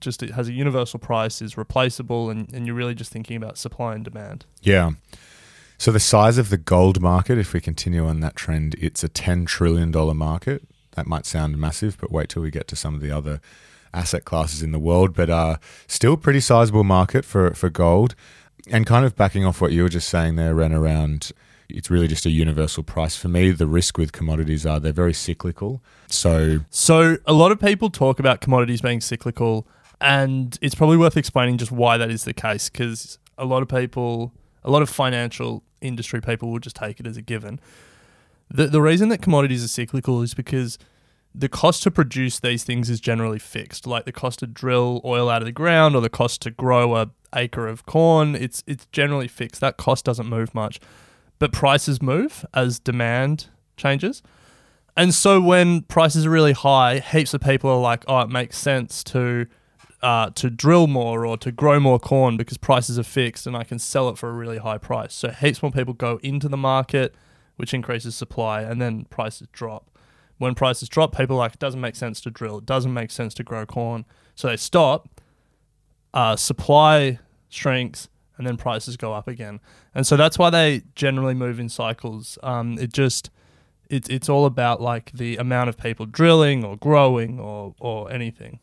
just 0.00 0.22
it 0.22 0.30
has 0.30 0.48
a 0.48 0.52
universal 0.52 0.98
price, 0.98 1.40
is 1.40 1.56
replaceable 1.56 2.30
and, 2.30 2.52
and 2.52 2.66
you're 2.66 2.74
really 2.74 2.94
just 2.94 3.12
thinking 3.12 3.36
about 3.36 3.56
supply 3.56 3.94
and 3.94 4.04
demand. 4.04 4.46
Yeah. 4.62 4.92
So 5.78 5.90
the 5.90 6.00
size 6.00 6.38
of 6.38 6.48
the 6.48 6.58
gold 6.58 7.00
market, 7.00 7.38
if 7.38 7.52
we 7.52 7.60
continue 7.60 8.06
on 8.06 8.20
that 8.20 8.36
trend, 8.36 8.76
it's 8.78 9.02
a 9.02 9.08
$10 9.08 9.46
trillion 9.46 9.90
market. 10.16 10.62
That 10.92 11.06
might 11.06 11.26
sound 11.26 11.58
massive, 11.58 11.96
but 11.98 12.12
wait 12.12 12.28
till 12.28 12.42
we 12.42 12.50
get 12.50 12.68
to 12.68 12.76
some 12.76 12.94
of 12.94 13.00
the 13.00 13.10
other 13.10 13.40
asset 13.94 14.24
classes 14.24 14.62
in 14.62 14.72
the 14.72 14.78
world. 14.78 15.14
But 15.14 15.30
uh, 15.30 15.56
still 15.86 16.16
pretty 16.16 16.40
sizable 16.40 16.84
market 16.84 17.24
for, 17.24 17.54
for 17.54 17.70
gold. 17.70 18.14
And 18.70 18.86
kind 18.86 19.04
of 19.04 19.16
backing 19.16 19.44
off 19.44 19.60
what 19.60 19.72
you 19.72 19.82
were 19.82 19.88
just 19.88 20.08
saying 20.08 20.36
there, 20.36 20.54
Ren, 20.54 20.72
around 20.72 21.32
it's 21.74 21.90
really 21.90 22.08
just 22.08 22.26
a 22.26 22.30
universal 22.30 22.82
price. 22.82 23.16
For 23.16 23.28
me, 23.28 23.50
the 23.50 23.66
risk 23.66 23.98
with 23.98 24.12
commodities 24.12 24.66
are 24.66 24.78
they're 24.78 24.92
very 24.92 25.14
cyclical. 25.14 25.82
So 26.06 26.60
So 26.70 27.18
a 27.26 27.32
lot 27.32 27.52
of 27.52 27.60
people 27.60 27.90
talk 27.90 28.18
about 28.18 28.40
commodities 28.40 28.80
being 28.80 29.00
cyclical, 29.00 29.66
and 30.00 30.58
it's 30.60 30.74
probably 30.74 30.96
worth 30.96 31.16
explaining 31.16 31.58
just 31.58 31.72
why 31.72 31.96
that 31.96 32.10
is 32.10 32.24
the 32.24 32.34
case. 32.34 32.68
Because 32.68 33.18
a 33.38 33.44
lot 33.44 33.62
of 33.62 33.68
people, 33.68 34.32
a 34.62 34.70
lot 34.70 34.82
of 34.82 34.90
financial 34.90 35.62
industry 35.80 36.20
people, 36.20 36.50
will 36.50 36.58
just 36.60 36.76
take 36.76 37.00
it 37.00 37.06
as 37.06 37.16
a 37.16 37.22
given. 37.22 37.60
The 38.50 38.66
the 38.66 38.82
reason 38.82 39.08
that 39.08 39.22
commodities 39.22 39.64
are 39.64 39.68
cyclical 39.68 40.22
is 40.22 40.34
because 40.34 40.78
the 41.34 41.48
cost 41.48 41.82
to 41.84 41.90
produce 41.90 42.40
these 42.40 42.64
things 42.64 42.90
is 42.90 43.00
generally 43.00 43.38
fixed. 43.38 43.86
Like 43.86 44.04
the 44.04 44.12
cost 44.12 44.40
to 44.40 44.46
drill 44.46 45.00
oil 45.04 45.28
out 45.28 45.42
of 45.42 45.46
the 45.46 45.52
ground 45.52 45.94
or 45.94 46.00
the 46.00 46.10
cost 46.10 46.42
to 46.42 46.50
grow 46.50 46.96
a 46.96 47.10
acre 47.34 47.66
of 47.66 47.86
corn, 47.86 48.34
it's 48.34 48.62
it's 48.66 48.86
generally 48.92 49.28
fixed. 49.28 49.60
That 49.60 49.76
cost 49.76 50.04
doesn't 50.04 50.26
move 50.28 50.54
much. 50.54 50.80
But 51.38 51.52
prices 51.52 52.00
move 52.00 52.44
as 52.54 52.78
demand 52.78 53.46
changes. 53.76 54.22
And 54.96 55.14
so 55.14 55.40
when 55.40 55.82
prices 55.82 56.26
are 56.26 56.30
really 56.30 56.52
high, 56.52 56.98
heaps 56.98 57.32
of 57.32 57.40
people 57.40 57.70
are 57.70 57.80
like, 57.80 58.04
"Oh, 58.06 58.20
it 58.20 58.28
makes 58.28 58.58
sense 58.58 59.02
to 59.04 59.46
uh, 60.02 60.30
to 60.30 60.50
drill 60.50 60.86
more 60.86 61.24
or 61.24 61.36
to 61.38 61.50
grow 61.50 61.80
more 61.80 61.98
corn 61.98 62.36
because 62.36 62.58
prices 62.58 62.98
are 62.98 63.04
fixed 63.04 63.46
and 63.46 63.56
I 63.56 63.64
can 63.64 63.78
sell 63.78 64.08
it 64.08 64.18
for 64.18 64.28
a 64.28 64.32
really 64.32 64.58
high 64.58 64.78
price." 64.78 65.14
So 65.14 65.30
heaps 65.30 65.62
more 65.62 65.72
people 65.72 65.94
go 65.94 66.20
into 66.22 66.48
the 66.48 66.58
market, 66.58 67.14
which 67.56 67.72
increases 67.72 68.14
supply, 68.14 68.62
and 68.62 68.82
then 68.82 69.06
prices 69.06 69.48
drop. 69.52 69.91
When 70.38 70.54
prices 70.54 70.88
drop, 70.88 71.16
people 71.16 71.36
are 71.36 71.40
like, 71.40 71.54
"It 71.54 71.58
doesn't 71.58 71.80
make 71.80 71.96
sense 71.96 72.20
to 72.22 72.30
drill. 72.30 72.58
It 72.58 72.66
doesn't 72.66 72.92
make 72.92 73.10
sense 73.10 73.34
to 73.34 73.42
grow 73.42 73.66
corn." 73.66 74.04
So 74.34 74.48
they 74.48 74.56
stop. 74.56 75.08
Uh, 76.14 76.36
supply 76.36 77.18
shrinks, 77.48 78.08
and 78.36 78.46
then 78.46 78.56
prices 78.56 78.96
go 78.96 79.14
up 79.14 79.28
again. 79.28 79.60
And 79.94 80.06
so 80.06 80.16
that's 80.16 80.38
why 80.38 80.50
they 80.50 80.82
generally 80.94 81.34
move 81.34 81.58
in 81.58 81.68
cycles. 81.68 82.38
Um, 82.42 82.76
it 82.78 82.92
just 82.92 83.30
it's 83.88 84.08
it's 84.08 84.28
all 84.28 84.46
about 84.46 84.80
like 84.80 85.12
the 85.12 85.36
amount 85.36 85.68
of 85.68 85.76
people 85.76 86.06
drilling 86.06 86.64
or 86.64 86.76
growing 86.76 87.38
or 87.38 87.74
or 87.78 88.10
anything. 88.10 88.58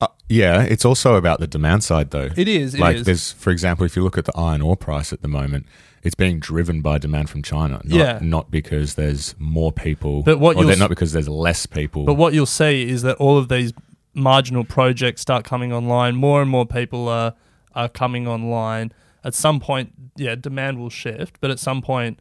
Uh, 0.00 0.08
yeah, 0.28 0.62
it's 0.62 0.84
also 0.84 1.14
about 1.14 1.38
the 1.38 1.46
demand 1.46 1.84
side, 1.84 2.10
though. 2.10 2.28
It 2.36 2.48
is, 2.48 2.74
it 2.74 2.80
like 2.80 2.96
is. 2.96 3.04
there's, 3.04 3.32
for 3.32 3.50
example, 3.50 3.86
if 3.86 3.94
you 3.94 4.02
look 4.02 4.18
at 4.18 4.24
the 4.24 4.36
iron 4.36 4.60
ore 4.60 4.76
price 4.76 5.12
at 5.12 5.22
the 5.22 5.28
moment, 5.28 5.64
it's 6.02 6.14
being 6.14 6.38
driven 6.40 6.80
by 6.80 6.98
demand 6.98 7.30
from 7.30 7.42
China, 7.42 7.80
not, 7.84 7.86
Yeah. 7.86 8.18
not 8.20 8.50
because 8.50 8.94
there's 8.94 9.34
more 9.38 9.72
people, 9.72 10.22
But 10.22 10.38
what 10.38 10.56
or 10.56 10.76
not 10.76 10.88
because 10.88 11.12
there's 11.12 11.28
less 11.28 11.66
people. 11.66 12.04
But 12.04 12.14
what 12.14 12.34
you'll 12.34 12.46
see 12.46 12.88
is 12.88 13.02
that 13.02 13.16
all 13.18 13.38
of 13.38 13.48
these 13.48 13.72
marginal 14.14 14.64
projects 14.64 15.22
start 15.22 15.44
coming 15.44 15.72
online. 15.72 16.16
More 16.16 16.42
and 16.42 16.50
more 16.50 16.66
people 16.66 17.08
are 17.08 17.34
are 17.74 17.88
coming 17.88 18.28
online. 18.28 18.92
At 19.24 19.34
some 19.34 19.58
point, 19.60 19.92
yeah, 20.16 20.34
demand 20.34 20.78
will 20.78 20.90
shift, 20.90 21.38
but 21.40 21.50
at 21.50 21.58
some 21.58 21.80
point, 21.80 22.18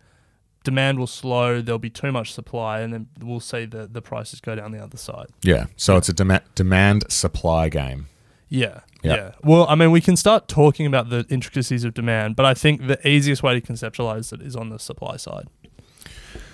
demand 0.64 0.98
will 1.00 1.08
slow. 1.08 1.60
There'll 1.62 1.80
be 1.80 1.90
too 1.90 2.12
much 2.12 2.32
supply, 2.34 2.80
and 2.82 2.94
then 2.94 3.08
we'll 3.20 3.40
see 3.42 3.66
the 3.66 3.88
the 3.92 4.02
prices 4.02 4.40
go 4.40 4.56
down 4.56 4.72
the 4.72 4.80
other 4.82 4.98
side. 4.98 5.28
yeah, 5.44 5.66
so 5.76 5.98
it's 5.98 6.08
a 6.08 6.14
dema- 6.14 6.44
demand 6.56 7.04
supply 7.10 7.68
game. 7.68 8.08
Yeah, 8.53 8.81
Yeah. 9.01 9.15
yeah. 9.15 9.31
Well, 9.43 9.65
I 9.70 9.75
mean, 9.75 9.91
we 9.91 10.01
can 10.01 10.17
start 10.17 10.48
talking 10.50 10.86
about 10.86 11.10
the 11.10 11.25
intricacies 11.29 11.86
of 11.86 11.93
demand, 11.93 12.36
but 12.36 12.46
I 12.46 12.53
think 12.53 12.86
the 12.88 12.99
easiest 13.08 13.41
way 13.41 13.58
to 13.58 13.62
conceptualize 13.62 14.34
it 14.34 14.41
is 14.41 14.56
on 14.58 14.67
the 14.69 14.78
supply 14.78 15.15
side. 15.15 15.47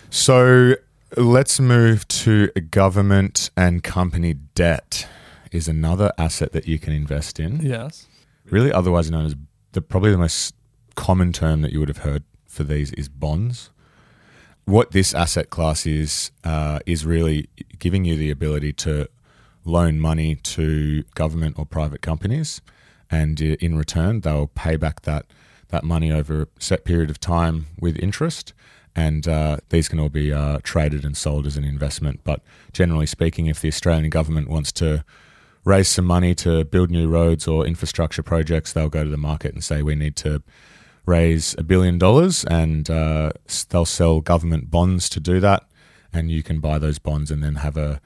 So 0.10 0.76
let's 1.15 1.60
move 1.60 2.08
to 2.10 2.48
government 2.72 3.50
and 3.58 3.84
company 3.84 4.34
debt. 4.56 5.08
Is 5.52 5.67
another 5.69 6.12
asset 6.17 6.52
that 6.52 6.67
you 6.67 6.78
can 6.78 6.91
invest 6.93 7.39
in. 7.39 7.62
Yes. 7.62 8.08
really 8.50 8.72
otherwise 8.72 9.10
known 9.10 9.26
as 9.26 9.36
the 9.72 9.82
probably 9.82 10.12
the 10.12 10.17
most 10.17 10.54
common 10.95 11.32
term 11.34 11.62
that 11.62 11.72
you 11.72 11.80
would 11.80 11.88
have 11.88 12.00
heard 12.00 12.24
for 12.45 12.63
these 12.63 12.91
is 12.93 13.08
bonds. 13.10 13.69
What 14.65 14.91
this 14.91 15.13
asset 15.15 15.50
class 15.50 15.86
is 15.88 16.32
uh, 16.43 16.80
is 16.86 17.06
really 17.06 17.48
giving 17.80 18.04
you 18.06 18.17
the 18.17 18.30
ability 18.30 18.74
to 18.74 19.08
loan 19.67 19.99
money 19.99 20.36
to 20.36 21.03
government 21.15 21.58
or 21.60 21.65
private 21.65 22.01
companies, 22.01 22.62
and 23.12 23.41
uh, 23.41 23.56
in 23.60 23.77
return 23.77 24.21
they'll 24.21 24.47
pay 24.47 24.75
back 24.77 25.01
that 25.01 25.25
that 25.69 25.84
money 25.84 26.12
over 26.12 26.43
a 26.43 26.47
set 26.60 26.86
period 26.86 27.10
of 27.10 27.19
time 27.19 27.67
with 27.80 27.97
interest. 27.97 28.53
And 28.95 29.27
uh, 29.27 29.58
these 29.69 29.88
can 29.89 29.99
all 29.99 30.10
be 30.10 30.34
uh, 30.34 30.58
traded 30.63 31.06
and 31.06 31.15
sold 31.15 31.45
as 31.45 31.56
an 31.56 31.63
investment. 31.63 32.21
But 32.23 32.41
generally 32.73 33.06
speaking, 33.06 33.45
if 33.45 33.62
the 33.62 33.67
Australian 33.67 34.10
government 34.10 34.49
wants 34.49 34.71
to 34.73 35.03
raise 35.63 35.88
some 35.88 36.06
money 36.06 36.34
to 36.34 36.63
build 36.63 36.89
new 36.89 37.08
roads 37.08 37.47
or 37.47 37.67
infrastructure 37.67 38.23
projects, 38.23 38.73
they'll 38.73 38.89
go 38.89 39.03
to 39.03 39.10
the 39.10 39.17
market 39.17 39.53
and 39.53 39.63
say 39.63 39.84
we 39.84 39.93
need 39.93 40.15
to 40.15 40.41
raise 41.06 41.56
a 41.58 41.63
billion 41.63 41.97
dollars, 41.97 42.43
and 42.45 42.89
uh, 42.89 43.32
they'll 43.69 43.86
sell 43.86 44.19
government 44.19 44.71
bonds 44.71 45.10
to 45.10 45.19
do 45.19 45.39
that, 45.39 45.63
and 46.12 46.32
you 46.32 46.41
can 46.41 46.60
buy 46.60 46.80
those 46.80 46.99
bonds 46.99 47.30
and 47.30 47.43
then 47.43 47.56
have 47.56 47.77
a 47.77 48.01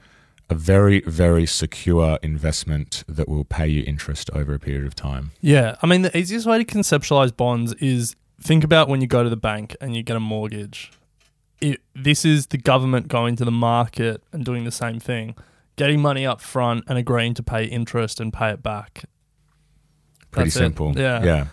a 0.52 0.54
very 0.54 1.00
very 1.00 1.46
secure 1.46 2.18
investment 2.22 3.02
that 3.08 3.28
will 3.28 3.44
pay 3.44 3.66
you 3.66 3.82
interest 3.84 4.30
over 4.32 4.54
a 4.54 4.58
period 4.58 4.86
of 4.86 4.94
time. 4.94 5.32
Yeah, 5.40 5.76
I 5.82 5.86
mean 5.86 6.02
the 6.02 6.16
easiest 6.16 6.46
way 6.46 6.62
to 6.62 6.64
conceptualize 6.64 7.36
bonds 7.36 7.72
is 7.74 8.14
think 8.40 8.62
about 8.62 8.88
when 8.88 9.00
you 9.00 9.06
go 9.06 9.22
to 9.22 9.30
the 9.30 9.36
bank 9.36 9.74
and 9.80 9.96
you 9.96 10.02
get 10.02 10.16
a 10.16 10.20
mortgage. 10.20 10.92
It, 11.60 11.80
this 11.94 12.24
is 12.24 12.48
the 12.48 12.58
government 12.58 13.08
going 13.08 13.36
to 13.36 13.44
the 13.44 13.52
market 13.52 14.22
and 14.32 14.44
doing 14.44 14.64
the 14.64 14.72
same 14.72 14.98
thing, 15.00 15.36
getting 15.76 16.00
money 16.00 16.26
up 16.26 16.40
front 16.40 16.84
and 16.88 16.98
agreeing 16.98 17.34
to 17.34 17.42
pay 17.42 17.64
interest 17.64 18.20
and 18.20 18.32
pay 18.32 18.50
it 18.50 18.62
back. 18.62 19.04
Pretty 20.32 20.48
That's 20.48 20.56
it. 20.56 20.58
simple. 20.58 20.98
Yeah. 20.98 21.24
Yeah. 21.24 21.46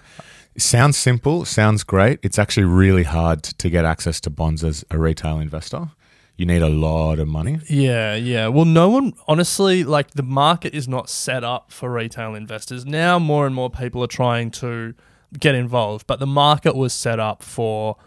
Sounds 0.58 0.98
simple, 0.98 1.46
sounds 1.46 1.84
great. 1.84 2.20
It's 2.22 2.40
actually 2.40 2.66
really 2.66 3.04
hard 3.04 3.44
to 3.44 3.70
get 3.70 3.86
access 3.86 4.20
to 4.22 4.30
bonds 4.30 4.64
as 4.64 4.84
a 4.90 4.98
retail 4.98 5.40
investor. 5.40 5.92
You 6.40 6.46
need 6.46 6.62
a 6.62 6.70
lot 6.70 7.20
of 7.20 7.28
money. 7.28 7.60
Yeah, 7.68 8.16
yeah. 8.16 8.48
Well, 8.48 8.64
no 8.64 8.88
one, 8.88 9.12
honestly, 9.28 9.84
like 9.84 10.12
the 10.12 10.24
market 10.24 10.74
is 10.74 10.88
not 10.88 11.10
set 11.10 11.44
up 11.44 11.70
for 11.70 11.92
retail 11.92 12.34
investors. 12.34 12.86
Now, 12.86 13.20
more 13.20 13.46
and 13.46 13.54
more 13.54 13.70
people 13.70 14.02
are 14.06 14.08
trying 14.08 14.50
to 14.52 14.94
get 15.38 15.54
involved, 15.54 16.08
but 16.08 16.22
the 16.22 16.26
market 16.26 16.78
was 16.78 16.94
set 16.94 17.20
up 17.20 17.44
for 17.44 17.98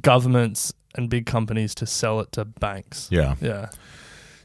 governments 0.00 0.72
and 0.94 1.10
big 1.10 1.26
companies 1.26 1.74
to 1.74 1.86
sell 1.86 2.18
it 2.20 2.32
to 2.32 2.46
banks. 2.46 3.08
Yeah. 3.12 3.34
Yeah. 3.42 3.68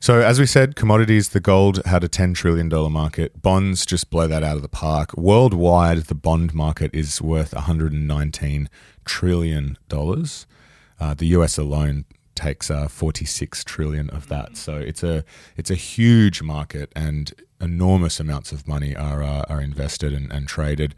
So, 0.02 0.20
as 0.20 0.38
we 0.38 0.46
said, 0.46 0.76
commodities, 0.76 1.30
the 1.30 1.40
gold 1.40 1.82
had 1.86 2.04
a 2.04 2.10
$10 2.10 2.36
trillion 2.36 2.68
market. 2.92 3.42
Bonds 3.42 3.86
just 3.86 4.10
blow 4.10 4.28
that 4.28 4.44
out 4.44 4.58
of 4.58 4.62
the 4.62 4.68
park. 4.68 5.16
Worldwide, 5.16 6.00
the 6.00 6.16
bond 6.16 6.54
market 6.54 6.94
is 6.94 7.22
worth 7.22 7.52
$119 7.52 8.68
trillion. 9.06 9.78
Uh, 9.90 11.14
the 11.14 11.28
US 11.28 11.58
alone 11.58 12.04
takes 12.42 12.72
uh, 12.72 12.88
46 12.88 13.64
trillion 13.64 14.10
of 14.10 14.28
that. 14.28 14.58
So 14.58 14.76
it's 14.76 15.04
a 15.04 15.24
it's 15.56 15.70
a 15.70 15.76
huge 15.76 16.42
market, 16.42 16.92
and 16.96 17.34
enormous 17.60 18.20
amounts 18.20 18.52
of 18.52 18.68
money 18.68 18.96
are 18.96 19.24
uh, 19.24 19.44
are 19.48 19.62
invested 19.62 20.14
and, 20.14 20.32
and 20.32 20.48
traded. 20.48 20.96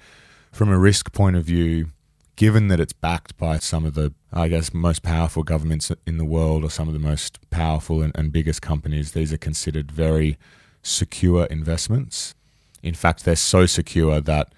From 0.52 0.70
a 0.70 0.78
risk 0.78 1.12
point 1.12 1.36
of 1.36 1.46
view, 1.46 1.88
given 2.36 2.68
that 2.68 2.80
it's 2.80 2.94
backed 2.94 3.38
by 3.38 3.58
some 3.58 3.86
of 3.86 3.96
the, 3.96 4.14
I 4.32 4.48
guess, 4.48 4.74
most 4.74 5.02
powerful 5.04 5.44
governments 5.44 5.92
in 6.06 6.18
the 6.18 6.26
world 6.26 6.64
or 6.64 6.70
some 6.70 6.88
of 6.88 6.94
the 6.94 7.00
most 7.00 7.40
powerful 7.50 8.02
and, 8.02 8.16
and 8.16 8.32
biggest 8.32 8.62
companies, 8.62 9.12
these 9.12 9.34
are 9.34 9.38
considered 9.38 9.92
very 9.92 10.38
secure 10.84 11.46
investments. 11.46 12.36
In 12.84 12.94
fact, 12.94 13.26
they're 13.26 13.36
so 13.36 13.66
secure 13.66 14.22
that 14.22 14.54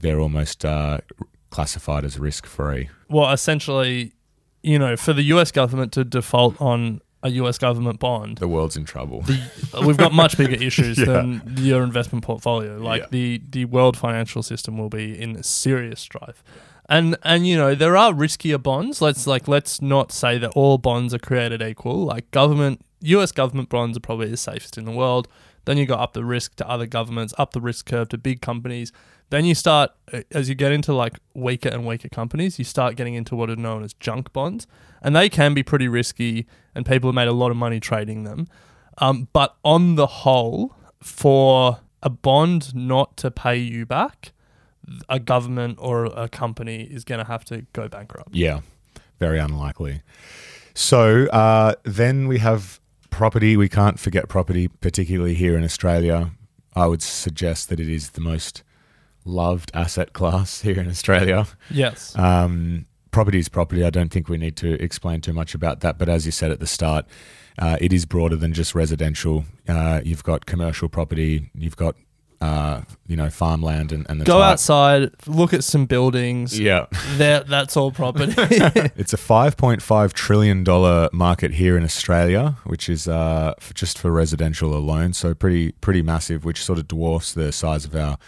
they're 0.00 0.20
almost 0.20 0.64
uh, 0.64 0.98
classified 1.50 2.04
as 2.04 2.18
risk 2.18 2.46
free. 2.46 2.90
Well, 3.08 3.30
essentially, 3.32 4.12
you 4.62 4.78
know, 4.78 4.96
for 4.96 5.12
the 5.12 5.22
US 5.24 5.50
government 5.52 5.92
to 5.92 6.04
default 6.04 6.60
on 6.60 7.00
a 7.24 7.30
US 7.30 7.56
government 7.58 8.00
bond, 8.00 8.38
The 8.38 8.48
world's 8.48 8.76
in 8.76 8.84
trouble. 8.84 9.24
we've 9.86 9.96
got 9.96 10.12
much 10.12 10.36
bigger 10.36 10.56
issues 10.68 10.98
Yeah. 10.98 11.04
than 11.06 11.42
your 11.58 11.82
investment 11.84 12.24
portfolio. 12.24 12.78
Like 12.78 13.02
Yeah. 13.02 13.06
the 13.10 13.42
the 13.50 13.64
world 13.66 13.96
financial 13.96 14.42
system 14.42 14.76
will 14.78 14.88
be 14.88 15.20
in 15.20 15.42
serious 15.42 16.00
strife. 16.00 16.42
And 16.88 17.16
and 17.22 17.46
you 17.46 17.56
know 17.56 17.74
there 17.76 17.96
are 17.96 18.12
riskier 18.12 18.60
bonds. 18.60 19.00
Let's 19.00 19.26
like 19.26 19.46
let's 19.46 19.80
not 19.80 20.10
say 20.12 20.36
that 20.38 20.50
all 20.56 20.78
bonds 20.78 21.14
are 21.14 21.18
created 21.20 21.62
equal. 21.62 22.04
Like 22.04 22.28
government, 22.32 22.80
U.S. 23.02 23.30
government 23.32 23.68
bonds 23.68 23.96
are 23.96 24.00
probably 24.00 24.28
the 24.30 24.36
safest 24.36 24.76
in 24.76 24.84
the 24.84 24.90
world. 24.92 25.28
Then 25.64 25.76
you 25.78 25.86
go 25.86 25.94
up 25.94 26.12
the 26.12 26.24
risk 26.24 26.56
to 26.56 26.68
other 26.68 26.86
governments, 26.86 27.32
up 27.38 27.52
the 27.52 27.60
risk 27.60 27.86
curve 27.86 28.08
to 28.08 28.18
big 28.18 28.40
companies. 28.40 28.90
Then 29.32 29.46
you 29.46 29.54
start, 29.54 29.92
uh, 30.12 30.20
as 30.32 30.50
you 30.50 30.54
get 30.54 30.72
into 30.72 30.92
like 30.92 31.18
weaker 31.32 31.70
and 31.70 31.86
weaker 31.86 32.10
companies, 32.10 32.58
you 32.58 32.66
start 32.66 32.96
getting 32.96 33.14
into 33.14 33.34
what 33.34 33.48
are 33.48 33.56
known 33.56 33.82
as 33.82 33.94
junk 33.94 34.30
bonds. 34.34 34.66
And 35.00 35.16
they 35.16 35.30
can 35.30 35.54
be 35.54 35.62
pretty 35.62 35.88
risky, 35.88 36.46
and 36.74 36.84
people 36.84 37.08
have 37.08 37.14
made 37.14 37.28
a 37.28 37.32
lot 37.32 37.50
of 37.50 37.56
money 37.56 37.80
trading 37.80 38.24
them. 38.24 38.46
Um, 38.98 39.28
but 39.32 39.56
on 39.64 39.94
the 39.94 40.06
whole, 40.06 40.76
for 41.02 41.78
a 42.02 42.10
bond 42.10 42.74
not 42.74 43.16
to 43.16 43.30
pay 43.30 43.56
you 43.56 43.86
back, 43.86 44.32
a 45.08 45.18
government 45.18 45.78
or 45.80 46.04
a 46.04 46.28
company 46.28 46.82
is 46.82 47.02
going 47.02 47.18
to 47.18 47.26
have 47.26 47.42
to 47.46 47.64
go 47.72 47.88
bankrupt. 47.88 48.34
Yeah, 48.34 48.60
very 49.18 49.38
unlikely. 49.38 50.02
So 50.74 51.24
uh, 51.28 51.76
then 51.84 52.28
we 52.28 52.38
have 52.40 52.80
property. 53.08 53.56
We 53.56 53.70
can't 53.70 53.98
forget 53.98 54.28
property, 54.28 54.68
particularly 54.68 55.32
here 55.32 55.56
in 55.56 55.64
Australia. 55.64 56.32
I 56.76 56.86
would 56.86 57.00
suggest 57.00 57.70
that 57.70 57.80
it 57.80 57.88
is 57.88 58.10
the 58.10 58.20
most 58.20 58.62
loved 59.24 59.70
asset 59.74 60.12
class 60.12 60.60
here 60.62 60.80
in 60.80 60.88
Australia. 60.88 61.46
Yes. 61.70 62.16
Um, 62.18 62.86
property 63.10 63.38
is 63.38 63.48
property. 63.48 63.84
I 63.84 63.90
don't 63.90 64.10
think 64.10 64.28
we 64.28 64.38
need 64.38 64.56
to 64.56 64.82
explain 64.82 65.20
too 65.20 65.32
much 65.32 65.54
about 65.54 65.80
that. 65.80 65.98
But 65.98 66.08
as 66.08 66.26
you 66.26 66.32
said 66.32 66.50
at 66.50 66.60
the 66.60 66.66
start, 66.66 67.06
uh, 67.58 67.76
it 67.80 67.92
is 67.92 68.06
broader 68.06 68.36
than 68.36 68.52
just 68.52 68.74
residential. 68.74 69.44
Uh, 69.68 70.00
you've 70.04 70.24
got 70.24 70.46
commercial 70.46 70.88
property. 70.88 71.50
You've 71.54 71.76
got 71.76 71.96
uh, 72.40 72.82
you 73.06 73.14
know 73.14 73.30
farmland 73.30 73.92
and, 73.92 74.04
and 74.08 74.20
the 74.20 74.24
Go 74.24 74.40
type. 74.40 74.52
outside, 74.52 75.10
look 75.28 75.54
at 75.54 75.62
some 75.62 75.86
buildings. 75.86 76.58
Yeah, 76.58 76.86
that's 77.16 77.76
all 77.76 77.92
property. 77.92 78.34
it's 78.96 79.12
a 79.12 79.16
five 79.16 79.56
point 79.56 79.80
five 79.80 80.12
trillion 80.12 80.64
dollar 80.64 81.08
market 81.12 81.52
here 81.52 81.76
in 81.76 81.84
Australia, 81.84 82.56
which 82.64 82.88
is 82.88 83.06
uh, 83.06 83.54
for 83.60 83.74
just 83.74 83.96
for 83.96 84.10
residential 84.10 84.74
alone. 84.74 85.12
So 85.12 85.34
pretty 85.34 85.70
pretty 85.72 86.02
massive, 86.02 86.44
which 86.44 86.64
sort 86.64 86.80
of 86.80 86.88
dwarfs 86.88 87.32
the 87.32 87.52
size 87.52 87.84
of 87.84 87.94
our 87.94 88.18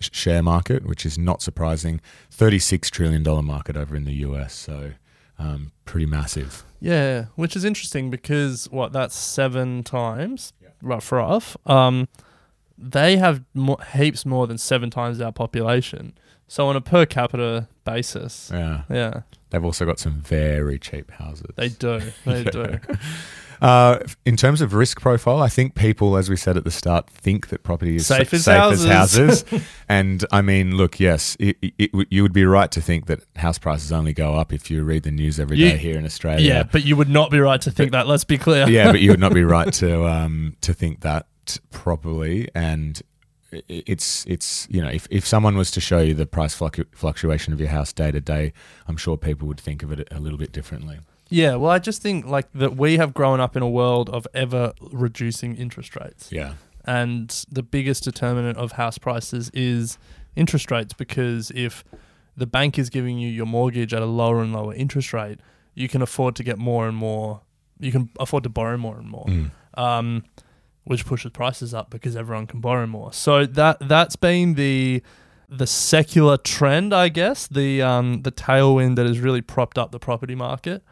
share 0.00 0.42
market, 0.42 0.86
which 0.86 1.04
is 1.06 1.18
not 1.18 1.42
surprising. 1.42 2.00
Thirty 2.30 2.58
six 2.58 2.90
trillion 2.90 3.22
dollar 3.22 3.42
market 3.42 3.76
over 3.76 3.94
in 3.96 4.04
the 4.04 4.14
US. 4.26 4.54
So 4.54 4.92
um, 5.38 5.72
pretty 5.84 6.06
massive. 6.06 6.64
yeah, 6.80 7.26
which 7.36 7.54
is 7.56 7.64
interesting 7.64 8.10
because 8.10 8.66
what 8.70 8.92
that's 8.92 9.14
seven 9.16 9.82
times 9.84 10.52
rough 10.82 11.10
rough. 11.12 11.56
Um, 11.66 12.08
they 12.76 13.16
have 13.16 13.42
mo- 13.54 13.78
heaps 13.94 14.24
more 14.24 14.46
than 14.46 14.58
seven 14.58 14.88
times 14.90 15.20
our 15.20 15.32
population. 15.32 16.12
So 16.46 16.66
on 16.68 16.76
a 16.76 16.80
per 16.80 17.04
capita 17.06 17.68
basis, 17.84 18.50
Yeah, 18.52 18.82
yeah, 18.88 19.22
they've 19.50 19.64
also 19.64 19.84
got 19.84 19.98
some 19.98 20.20
very 20.22 20.78
cheap 20.78 21.10
houses. 21.10 21.50
they 21.56 21.68
do. 21.68 22.00
They 22.24 22.44
do. 22.58 22.78
Uh, 23.60 23.98
in 24.24 24.36
terms 24.36 24.60
of 24.60 24.72
risk 24.74 25.00
profile, 25.00 25.42
I 25.42 25.48
think 25.48 25.74
people, 25.74 26.16
as 26.16 26.30
we 26.30 26.36
said 26.36 26.56
at 26.56 26.64
the 26.64 26.70
start, 26.70 27.08
think 27.10 27.48
that 27.48 27.62
property 27.62 27.96
is 27.96 28.06
Safe 28.06 28.28
sa- 28.30 28.36
as 28.36 28.44
safe 28.44 28.56
houses. 28.56 28.84
as 28.84 28.90
houses. 28.92 29.44
and 29.88 30.24
I 30.30 30.42
mean, 30.42 30.76
look, 30.76 31.00
yes, 31.00 31.36
it, 31.40 31.56
it, 31.62 31.74
it, 31.78 32.06
you 32.10 32.22
would 32.22 32.32
be 32.32 32.44
right 32.44 32.70
to 32.70 32.80
think 32.80 33.06
that 33.06 33.20
house 33.36 33.58
prices 33.58 33.90
only 33.92 34.12
go 34.12 34.34
up 34.36 34.52
if 34.52 34.70
you 34.70 34.84
read 34.84 35.02
the 35.02 35.10
news 35.10 35.40
every 35.40 35.56
day 35.58 35.72
You- 35.72 35.78
here 35.78 35.98
in 35.98 36.04
Australia. 36.04 36.46
Yeah, 36.46 36.62
but 36.62 36.84
you 36.84 36.96
would 36.96 37.08
not 37.08 37.30
be 37.30 37.38
right 37.40 37.60
to 37.62 37.70
think 37.70 37.92
that. 37.92 38.06
Let's 38.06 38.24
be 38.24 38.38
clear. 38.38 38.68
yeah, 38.68 38.90
but 38.92 39.00
you 39.00 39.10
would 39.10 39.20
not 39.20 39.34
be 39.34 39.44
right 39.56 39.72
to 39.74 40.06
um, 40.06 40.56
to 40.60 40.72
think 40.72 41.00
that 41.00 41.26
properly. 41.70 42.48
And 42.54 43.00
it's 43.50 44.26
it's 44.26 44.66
you 44.70 44.82
know 44.82 44.88
if, 44.88 45.08
if 45.10 45.26
someone 45.26 45.56
was 45.56 45.70
to 45.72 45.80
show 45.80 45.98
you 46.00 46.12
the 46.14 46.26
price 46.26 46.54
fluctu- 46.58 46.84
fluctuation 46.94 47.52
of 47.52 47.60
your 47.60 47.70
house 47.70 47.92
day 47.92 48.10
to 48.10 48.20
day, 48.20 48.52
I'm 48.86 48.96
sure 48.96 49.16
people 49.16 49.48
would 49.48 49.60
think 49.60 49.82
of 49.82 49.90
it 49.92 50.06
a 50.10 50.20
little 50.20 50.38
bit 50.38 50.52
differently. 50.52 50.98
Yeah, 51.28 51.56
well, 51.56 51.70
I 51.70 51.78
just 51.78 52.00
think 52.02 52.26
like 52.26 52.50
that 52.54 52.76
we 52.76 52.96
have 52.96 53.12
grown 53.12 53.40
up 53.40 53.56
in 53.56 53.62
a 53.62 53.68
world 53.68 54.08
of 54.10 54.26
ever 54.34 54.72
reducing 54.92 55.56
interest 55.56 55.94
rates. 55.96 56.32
Yeah, 56.32 56.54
And 56.84 57.28
the 57.50 57.62
biggest 57.62 58.04
determinant 58.04 58.56
of 58.56 58.72
house 58.72 58.98
prices 58.98 59.50
is 59.52 59.98
interest 60.36 60.70
rates 60.70 60.94
because 60.94 61.50
if 61.54 61.84
the 62.36 62.46
bank 62.46 62.78
is 62.78 62.88
giving 62.88 63.18
you 63.18 63.28
your 63.28 63.46
mortgage 63.46 63.92
at 63.92 64.00
a 64.00 64.06
lower 64.06 64.40
and 64.42 64.52
lower 64.52 64.74
interest 64.74 65.12
rate, 65.12 65.40
you 65.74 65.88
can 65.88 66.00
afford 66.02 66.34
to 66.36 66.42
get 66.42 66.58
more 66.58 66.88
and 66.88 66.96
more. 66.96 67.42
You 67.78 67.92
can 67.92 68.10
afford 68.18 68.42
to 68.44 68.48
borrow 68.48 68.76
more 68.76 68.96
and 68.96 69.08
more, 69.08 69.26
um, 69.74 70.24
which 70.84 71.04
pushes 71.04 71.30
prices 71.32 71.74
up 71.74 71.90
because 71.90 72.16
everyone 72.16 72.46
can 72.46 72.60
borrow 72.60 72.86
more. 72.86 73.12
So 73.12 73.44
that 73.44 73.76
that's 73.80 74.16
been 74.16 74.54
the 74.54 75.02
the 75.48 75.66
secular 75.66 76.36
trend, 76.36 76.92
I 76.94 77.08
guess, 77.08 77.46
the 77.46 77.82
um, 77.82 78.22
the 78.22 78.32
tailwind 78.32 78.96
that 78.96 79.06
has 79.06 79.18
really 79.20 79.42
propped 79.42 79.78
up 79.78 79.92
the 79.92 79.98
property 79.98 80.34
market. 80.34 80.82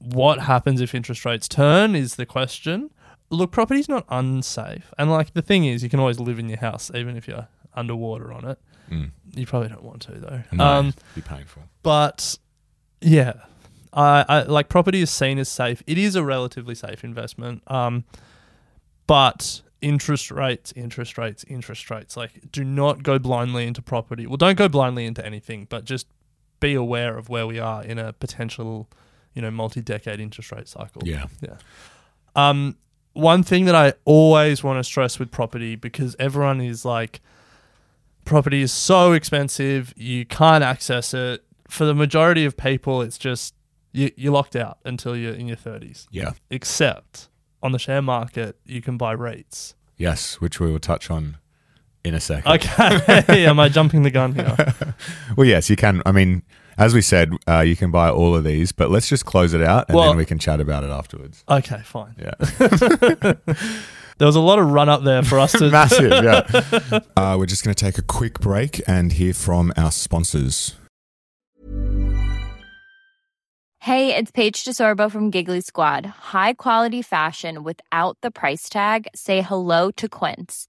What 0.00 0.40
happens 0.40 0.80
if 0.80 0.94
interest 0.94 1.24
rates 1.24 1.46
turn 1.46 1.94
is 1.94 2.16
the 2.16 2.26
question. 2.26 2.90
Look, 3.30 3.52
property's 3.52 3.88
not 3.88 4.04
unsafe, 4.08 4.92
and 4.98 5.10
like 5.10 5.34
the 5.34 5.42
thing 5.42 5.64
is, 5.64 5.82
you 5.84 5.88
can 5.88 6.00
always 6.00 6.18
live 6.18 6.38
in 6.38 6.48
your 6.48 6.58
house 6.58 6.90
even 6.94 7.16
if 7.16 7.28
you're 7.28 7.46
underwater 7.74 8.32
on 8.32 8.44
it. 8.44 8.58
Mm. 8.90 9.10
You 9.36 9.46
probably 9.46 9.68
don't 9.68 9.84
want 9.84 10.02
to 10.02 10.12
though. 10.12 10.42
no, 10.52 10.64
Um, 10.64 10.94
be 11.14 11.20
painful. 11.20 11.62
but 11.84 12.36
yeah, 13.00 13.34
I, 13.92 14.24
I 14.28 14.42
like 14.42 14.68
property 14.68 15.00
is 15.00 15.10
seen 15.10 15.38
as 15.38 15.48
safe. 15.48 15.82
It 15.86 15.96
is 15.98 16.16
a 16.16 16.24
relatively 16.24 16.74
safe 16.74 17.04
investment. 17.04 17.62
Um, 17.68 18.04
but 19.06 19.62
interest 19.80 20.30
rates, 20.30 20.72
interest 20.76 21.16
rates, 21.18 21.44
interest 21.48 21.90
rates. 21.90 22.16
Like, 22.16 22.50
do 22.52 22.64
not 22.64 23.02
go 23.02 23.18
blindly 23.18 23.66
into 23.66 23.82
property. 23.82 24.26
Well, 24.26 24.36
don't 24.36 24.58
go 24.58 24.68
blindly 24.68 25.06
into 25.06 25.24
anything, 25.24 25.66
but 25.70 25.84
just 25.84 26.06
be 26.60 26.74
aware 26.74 27.16
of 27.16 27.28
where 27.28 27.46
we 27.46 27.58
are 27.58 27.82
in 27.82 27.98
a 27.98 28.12
potential, 28.12 28.88
you 29.34 29.42
know, 29.42 29.50
multi-decade 29.50 30.20
interest 30.20 30.52
rate 30.52 30.68
cycle. 30.68 31.02
Yeah. 31.04 31.26
Yeah. 31.40 31.56
Um, 32.34 32.76
one 33.12 33.42
thing 33.42 33.64
that 33.64 33.74
I 33.74 33.94
always 34.04 34.62
want 34.62 34.78
to 34.78 34.84
stress 34.84 35.18
with 35.18 35.30
property 35.30 35.76
because 35.76 36.14
everyone 36.18 36.60
is 36.60 36.84
like, 36.84 37.20
property 38.24 38.62
is 38.62 38.72
so 38.72 39.12
expensive, 39.12 39.92
you 39.96 40.24
can't 40.24 40.62
access 40.62 41.12
it. 41.14 41.44
For 41.68 41.84
the 41.84 41.94
majority 41.94 42.44
of 42.44 42.56
people, 42.56 43.02
it's 43.02 43.18
just 43.18 43.54
you, 43.92 44.10
you're 44.16 44.32
locked 44.32 44.56
out 44.56 44.78
until 44.84 45.16
you're 45.16 45.34
in 45.34 45.46
your 45.48 45.56
30s. 45.56 46.06
Yeah. 46.10 46.32
Except 46.50 47.28
on 47.62 47.72
the 47.72 47.78
share 47.78 48.02
market, 48.02 48.56
you 48.64 48.80
can 48.80 48.96
buy 48.96 49.14
REITs. 49.14 49.74
Yes, 49.96 50.40
which 50.40 50.60
we 50.60 50.70
will 50.70 50.78
touch 50.78 51.10
on 51.10 51.36
in 52.04 52.14
a 52.14 52.20
second. 52.20 52.50
Okay, 52.52 53.44
am 53.46 53.60
I 53.60 53.68
jumping 53.68 54.02
the 54.02 54.10
gun 54.10 54.34
here? 54.34 54.56
Well, 55.36 55.46
yes, 55.46 55.70
you 55.70 55.76
can. 55.76 56.02
I 56.06 56.12
mean, 56.12 56.42
as 56.80 56.94
we 56.94 57.02
said, 57.02 57.32
uh, 57.46 57.60
you 57.60 57.76
can 57.76 57.90
buy 57.90 58.10
all 58.10 58.34
of 58.34 58.42
these, 58.42 58.72
but 58.72 58.90
let's 58.90 59.08
just 59.08 59.24
close 59.26 59.52
it 59.52 59.62
out 59.62 59.84
and 59.88 59.96
Well- 59.96 60.08
then 60.08 60.16
we 60.16 60.24
can 60.24 60.38
chat 60.38 60.60
about 60.60 60.82
it 60.82 60.90
afterwards. 60.90 61.44
Okay, 61.48 61.80
fine. 61.84 62.14
Yeah. 62.18 63.34
There 64.20 64.26
was 64.26 64.36
a 64.36 64.40
lot 64.40 64.58
of 64.58 64.66
run 64.70 64.90
up 64.90 65.02
there 65.02 65.22
for 65.22 65.38
us 65.38 65.52
to. 65.52 65.70
Massive, 65.72 66.10
yeah. 66.12 67.00
uh, 67.16 67.36
we're 67.38 67.46
just 67.46 67.64
going 67.64 67.74
to 67.74 67.84
take 67.84 67.96
a 67.96 68.02
quick 68.02 68.38
break 68.38 68.82
and 68.86 69.12
hear 69.12 69.32
from 69.32 69.72
our 69.78 69.90
sponsors. 69.90 70.74
Hey, 73.78 74.14
it's 74.14 74.30
Paige 74.30 74.62
DeSorbo 74.62 75.10
from 75.10 75.30
Giggly 75.30 75.62
Squad. 75.62 76.04
High 76.04 76.52
quality 76.52 77.00
fashion 77.00 77.64
without 77.64 78.18
the 78.20 78.30
price 78.30 78.68
tag. 78.68 79.08
Say 79.14 79.40
hello 79.40 79.90
to 79.92 80.06
Quince. 80.06 80.68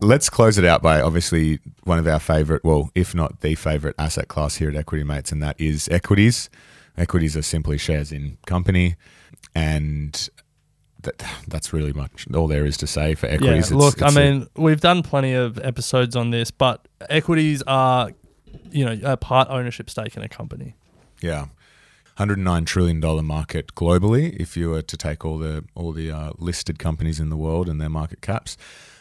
Let's 0.00 0.28
close 0.28 0.58
it 0.58 0.64
out 0.64 0.82
by 0.82 1.00
obviously 1.00 1.58
one 1.84 1.98
of 1.98 2.06
our 2.06 2.18
favorite, 2.18 2.62
well, 2.64 2.90
if 2.94 3.14
not 3.14 3.40
the 3.40 3.54
favorite 3.54 3.94
asset 3.98 4.28
class 4.28 4.56
here 4.56 4.68
at 4.68 4.76
Equity 4.76 5.04
Mates, 5.04 5.32
and 5.32 5.42
that 5.42 5.58
is 5.60 5.88
equities. 5.88 6.50
Equities 6.98 7.36
are 7.36 7.42
simply 7.42 7.78
shares 7.78 8.12
in 8.12 8.36
company, 8.46 8.96
and 9.54 10.28
that, 11.02 11.22
that's 11.48 11.72
really 11.72 11.92
much 11.92 12.26
all 12.34 12.46
there 12.46 12.64
is 12.66 12.76
to 12.78 12.86
say 12.86 13.14
for 13.14 13.26
Yeah, 13.26 13.32
equities. 13.34 13.66
It's- 13.70 13.72
look, 13.72 14.02
I 14.02 14.06
it's 14.08 14.16
a- 14.16 14.20
mean, 14.20 14.46
we've 14.56 14.80
done 14.80 15.02
plenty 15.02 15.32
of 15.32 15.58
episodes 15.58 16.14
on 16.16 16.30
this, 16.30 16.50
but 16.50 16.86
equities 17.08 17.62
are, 17.66 18.10
you 18.70 18.84
know, 18.84 18.98
a 19.12 19.16
part 19.16 19.48
ownership 19.50 19.88
stake 19.90 20.16
in 20.16 20.22
a 20.22 20.28
company. 20.28 20.74
Yeah. 21.22 21.46
109 22.16 22.64
trillion 22.64 22.98
dollar 22.98 23.22
market 23.22 23.74
globally. 23.74 24.34
If 24.40 24.56
you 24.56 24.70
were 24.70 24.80
to 24.80 24.96
take 24.96 25.24
all 25.24 25.36
the 25.36 25.64
all 25.74 25.92
the 25.92 26.10
uh, 26.10 26.32
listed 26.38 26.78
companies 26.78 27.20
in 27.20 27.28
the 27.28 27.36
world 27.36 27.68
and 27.68 27.78
their 27.78 27.90
market 27.90 28.22
caps, 28.22 28.56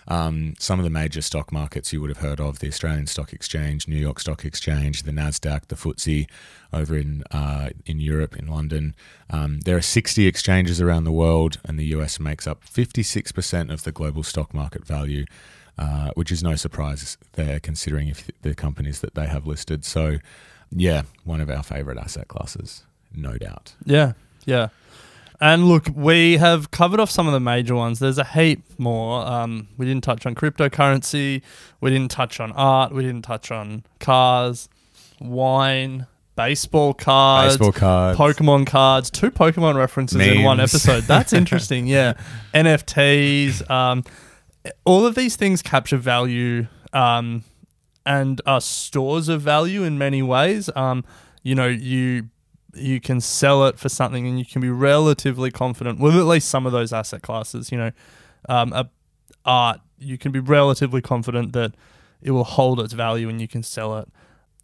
um, 0.10 0.54
some 0.60 0.80
of 0.80 0.84
the 0.84 0.89
major 0.89 1.21
stock 1.21 1.49
markets 1.51 1.93
you 1.93 2.01
would 2.01 2.10
have 2.10 2.17
heard 2.17 2.41
of: 2.41 2.60
the 2.60 2.67
Australian 2.67 3.08
Stock 3.08 3.32
Exchange, 3.32 3.88
New 3.88 3.95
York 3.95 4.19
Stock 4.19 4.43
Exchange, 4.43 5.04
the 5.04 5.12
Nasdaq, 5.12 5.67
the 5.67 5.75
FTSE, 5.75 6.28
over 6.73 6.97
in 6.97 7.23
uh, 7.32 7.69
in 7.86 8.01
Europe, 8.01 8.36
in 8.36 8.47
London. 8.47 8.93
Um, 9.30 9.62
there 9.62 9.78
are 9.78 9.82
60 9.82 10.28
exchanges 10.28 10.82
around 10.82 11.06
the 11.06 11.12
world, 11.12 11.58
and 11.63 11.80
the 11.80 11.86
US 11.95 12.19
makes 12.19 12.45
up 12.45 12.65
56% 12.65 13.71
of 13.71 13.84
the 13.84 13.93
global 13.93 14.23
stock 14.23 14.54
market 14.54 14.86
value. 14.86 15.25
Uh, 15.78 16.10
which 16.15 16.32
is 16.32 16.41
no 16.41 16.56
surprise 16.56 17.17
there, 17.34 17.60
considering 17.60 18.08
if 18.08 18.32
the 18.43 18.56
companies 18.56 19.01
that 19.01 19.13
they 19.13 19.28
have 19.28 19.45
listed. 19.45 19.84
So, 19.84 20.19
yeah, 20.71 21.01
one 21.25 21.41
of 21.41 21.49
our 21.49 21.63
favorite 21.63 21.97
asset 21.97 22.30
classes, 22.30 22.86
no 23.17 23.38
doubt. 23.38 23.73
Yeah, 23.86 24.13
yeah. 24.45 24.69
And 25.41 25.67
look, 25.67 25.88
we 25.93 26.38
have 26.38 26.71
covered 26.71 26.99
off 26.99 27.10
some 27.10 27.28
of 27.28 27.34
the 27.34 27.39
major 27.39 27.75
ones. 27.75 27.99
There's 27.99 28.17
a 28.17 28.23
heap 28.23 28.63
more. 28.78 29.25
Um, 29.25 29.67
we 29.78 29.86
didn't 29.86 30.04
touch 30.04 30.25
on 30.25 30.34
cryptocurrency. 30.34 31.41
We 31.82 31.89
didn't 31.89 32.12
touch 32.12 32.39
on 32.39 32.51
art. 32.54 32.93
We 32.93 33.04
didn't 33.04 33.23
touch 33.23 33.51
on 33.51 33.84
cars, 33.99 34.69
wine, 35.19 36.08
baseball 36.36 36.93
cards, 36.93 37.58
Baseball 37.58 37.73
cards. 37.73 38.19
Pokemon 38.19 38.67
cards. 38.67 39.10
Two 39.10 39.32
Pokemon 39.32 39.75
references 39.75 40.19
in 40.21 40.43
one 40.43 40.60
episode. 40.60 41.04
That's 41.04 41.34
interesting. 41.41 41.88
Yeah, 41.88 42.13
NFTs. 42.54 43.69
Um, 43.69 44.04
all 44.86 45.06
of 45.06 45.15
these 45.15 45.36
things 45.36 45.62
capture 45.62 45.97
value 45.97 46.67
um, 46.93 47.43
and 48.06 48.41
are 48.45 48.62
stores 48.62 49.30
of 49.30 49.41
value 49.41 49.84
in 49.84 49.97
many 49.97 50.21
ways. 50.21 50.69
Um, 50.75 51.04
you 51.43 51.56
know, 51.56 51.67
you 51.67 52.30
you 52.76 53.00
can 53.00 53.22
sell 53.22 53.66
it 53.66 53.80
for 53.80 53.90
something, 53.90 54.28
and 54.28 54.38
you 54.40 54.46
can 54.46 54.62
be 54.62 54.70
relatively 54.70 55.52
confident 55.52 56.00
with 56.00 56.16
at 56.16 56.26
least 56.26 56.50
some 56.50 56.66
of 56.66 56.72
those 56.72 56.94
asset 56.94 57.22
classes. 57.22 57.72
You 57.72 57.78
know, 57.78 57.92
um, 58.50 58.74
a, 58.74 58.90
art, 59.46 59.82
you 59.98 60.18
can 60.18 60.32
be 60.32 60.40
relatively 60.40 61.02
confident 61.02 61.54
that 61.54 61.74
it 62.22 62.32
will 62.32 62.44
hold 62.44 62.80
its 62.80 62.94
value, 62.94 63.30
and 63.30 63.40
you 63.40 63.48
can 63.48 63.64
sell 63.64 63.98
it. 63.98 64.08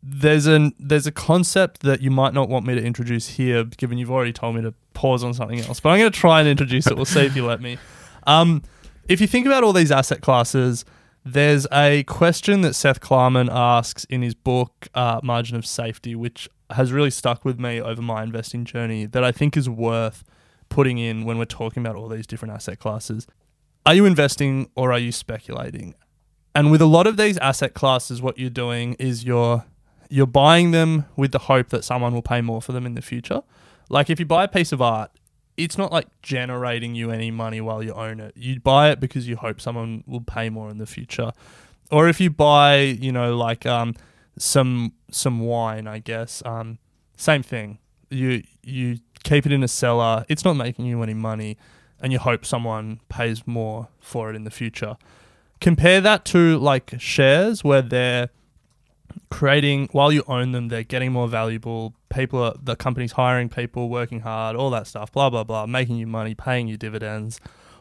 There's 0.03 0.47
an 0.47 0.73
there's 0.79 1.05
a 1.05 1.11
concept 1.11 1.81
that 1.81 2.01
you 2.01 2.09
might 2.09 2.33
not 2.33 2.49
want 2.49 2.65
me 2.65 2.75
to 2.75 2.83
introduce 2.83 3.29
here, 3.29 3.63
given 3.63 3.97
you've 3.97 4.11
already 4.11 4.33
told 4.33 4.55
me 4.55 4.61
to 4.63 4.73
pause 4.93 5.23
on 5.23 5.33
something 5.33 5.59
else. 5.59 5.79
But 5.79 5.89
I'm 5.89 5.99
going 5.99 6.11
to 6.11 6.19
try 6.19 6.39
and 6.39 6.49
introduce 6.49 6.87
it. 6.87 6.95
We'll 6.95 7.05
see 7.05 7.21
if 7.21 7.35
you 7.35 7.45
let 7.45 7.61
me. 7.61 7.77
Um, 8.25 8.63
if 9.07 9.21
you 9.21 9.27
think 9.27 9.45
about 9.45 9.63
all 9.63 9.73
these 9.73 9.91
asset 9.91 10.21
classes, 10.21 10.85
there's 11.23 11.67
a 11.71 12.03
question 12.03 12.61
that 12.61 12.73
Seth 12.73 12.99
Klarman 12.99 13.49
asks 13.51 14.05
in 14.05 14.21
his 14.21 14.33
book, 14.33 14.87
uh, 14.95 15.19
Margin 15.23 15.55
of 15.55 15.65
Safety, 15.65 16.15
which 16.15 16.49
has 16.73 16.91
really 16.91 17.11
stuck 17.11 17.45
with 17.45 17.59
me 17.59 17.81
over 17.81 18.01
my 18.01 18.23
investing 18.23 18.65
journey 18.65 19.05
that 19.05 19.23
I 19.23 19.31
think 19.31 19.55
is 19.57 19.69
worth 19.69 20.23
putting 20.69 20.97
in 20.97 21.25
when 21.25 21.37
we're 21.37 21.45
talking 21.45 21.85
about 21.85 21.95
all 21.95 22.07
these 22.07 22.25
different 22.25 22.53
asset 22.53 22.79
classes. 22.79 23.27
Are 23.85 23.93
you 23.93 24.05
investing 24.05 24.69
or 24.75 24.91
are 24.91 24.99
you 24.99 25.11
speculating? 25.11 25.95
And 26.53 26.71
with 26.71 26.81
a 26.81 26.85
lot 26.85 27.07
of 27.07 27.17
these 27.17 27.37
asset 27.37 27.73
classes, 27.73 28.21
what 28.21 28.37
you're 28.37 28.49
doing 28.49 28.93
is 28.95 29.23
you're 29.23 29.65
you're 30.09 30.27
buying 30.27 30.71
them 30.71 31.05
with 31.15 31.31
the 31.31 31.39
hope 31.39 31.69
that 31.69 31.85
someone 31.85 32.13
will 32.13 32.21
pay 32.21 32.41
more 32.41 32.61
for 32.61 32.73
them 32.73 32.85
in 32.85 32.95
the 32.95 33.01
future. 33.01 33.41
Like 33.89 34.09
if 34.09 34.19
you 34.19 34.25
buy 34.25 34.43
a 34.43 34.47
piece 34.47 34.73
of 34.73 34.81
art, 34.81 35.09
it's 35.55 35.77
not 35.77 35.91
like 35.91 36.07
generating 36.21 36.95
you 36.95 37.11
any 37.11 37.31
money 37.31 37.61
while 37.61 37.81
you 37.81 37.93
own 37.93 38.19
it. 38.19 38.35
You 38.35 38.59
buy 38.59 38.89
it 38.89 38.99
because 38.99 39.27
you 39.27 39.37
hope 39.37 39.61
someone 39.61 40.03
will 40.05 40.21
pay 40.21 40.49
more 40.49 40.69
in 40.69 40.79
the 40.79 40.85
future. 40.85 41.31
Or 41.91 42.09
if 42.09 42.19
you 42.19 42.29
buy, 42.29 42.79
you 42.79 43.11
know, 43.11 43.37
like 43.37 43.65
um, 43.65 43.95
some 44.37 44.93
some 45.11 45.39
wine, 45.39 45.87
I 45.87 45.99
guess, 45.99 46.41
um, 46.45 46.79
same 47.15 47.43
thing. 47.43 47.79
You 48.09 48.43
you 48.63 48.99
keep 49.23 49.45
it 49.45 49.51
in 49.51 49.63
a 49.63 49.67
cellar. 49.67 50.25
It's 50.29 50.45
not 50.45 50.53
making 50.53 50.85
you 50.85 51.01
any 51.03 51.13
money, 51.13 51.57
and 51.99 52.11
you 52.11 52.19
hope 52.19 52.45
someone 52.45 52.99
pays 53.09 53.45
more 53.45 53.87
for 53.99 54.29
it 54.29 54.35
in 54.35 54.43
the 54.43 54.51
future. 54.51 54.97
Compare 55.59 56.01
that 56.01 56.25
to 56.25 56.57
like 56.57 56.93
shares 56.99 57.63
where 57.63 57.81
they're 57.81 58.29
creating 59.29 59.89
while 59.91 60.11
you 60.11 60.23
own 60.27 60.51
them 60.51 60.69
they're 60.69 60.83
getting 60.83 61.11
more 61.11 61.27
valuable 61.27 61.93
people 62.09 62.41
are 62.41 62.53
the 62.61 62.75
company's 62.75 63.13
hiring 63.13 63.49
people 63.49 63.89
working 63.89 64.21
hard 64.21 64.55
all 64.55 64.69
that 64.69 64.87
stuff 64.87 65.11
blah 65.11 65.29
blah 65.29 65.43
blah 65.43 65.65
making 65.65 65.97
you 65.97 66.07
money 66.07 66.33
paying 66.33 66.67
you 66.67 66.77
dividends 66.77 67.39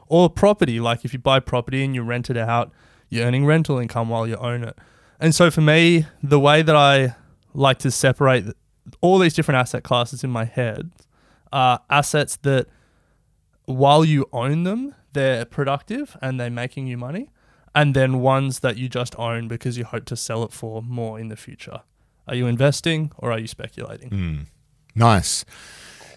or 0.08 0.28
property 0.28 0.80
like 0.80 1.04
if 1.04 1.12
you 1.12 1.18
buy 1.18 1.38
property 1.38 1.84
and 1.84 1.94
you 1.94 2.02
rent 2.02 2.30
it 2.30 2.36
out 2.36 2.72
you're 3.08 3.24
earning 3.24 3.46
rental 3.46 3.78
income 3.78 4.08
while 4.08 4.26
you 4.26 4.36
own 4.36 4.64
it 4.64 4.76
and 5.20 5.34
so 5.34 5.50
for 5.50 5.60
me 5.60 6.06
the 6.22 6.40
way 6.40 6.62
that 6.62 6.76
i 6.76 7.14
like 7.54 7.78
to 7.78 7.90
separate 7.90 8.44
all 9.00 9.18
these 9.18 9.34
different 9.34 9.56
asset 9.56 9.82
classes 9.82 10.24
in 10.24 10.30
my 10.30 10.44
head 10.44 10.90
are 11.52 11.80
assets 11.90 12.36
that 12.42 12.66
while 13.66 14.04
you 14.04 14.26
own 14.32 14.64
them 14.64 14.94
they're 15.12 15.44
productive 15.44 16.16
and 16.22 16.38
they're 16.38 16.50
making 16.50 16.86
you 16.86 16.96
money 16.96 17.30
and 17.74 17.94
then 17.94 18.20
ones 18.20 18.60
that 18.60 18.76
you 18.76 18.88
just 18.88 19.16
own 19.18 19.48
because 19.48 19.78
you 19.78 19.84
hope 19.84 20.04
to 20.06 20.16
sell 20.16 20.42
it 20.42 20.52
for 20.52 20.82
more 20.82 21.18
in 21.20 21.28
the 21.28 21.36
future. 21.36 21.82
Are 22.26 22.34
you 22.34 22.46
investing 22.46 23.12
or 23.16 23.32
are 23.32 23.38
you 23.38 23.46
speculating? 23.46 24.08
Hmm. 24.08 24.38
Nice. 24.94 25.44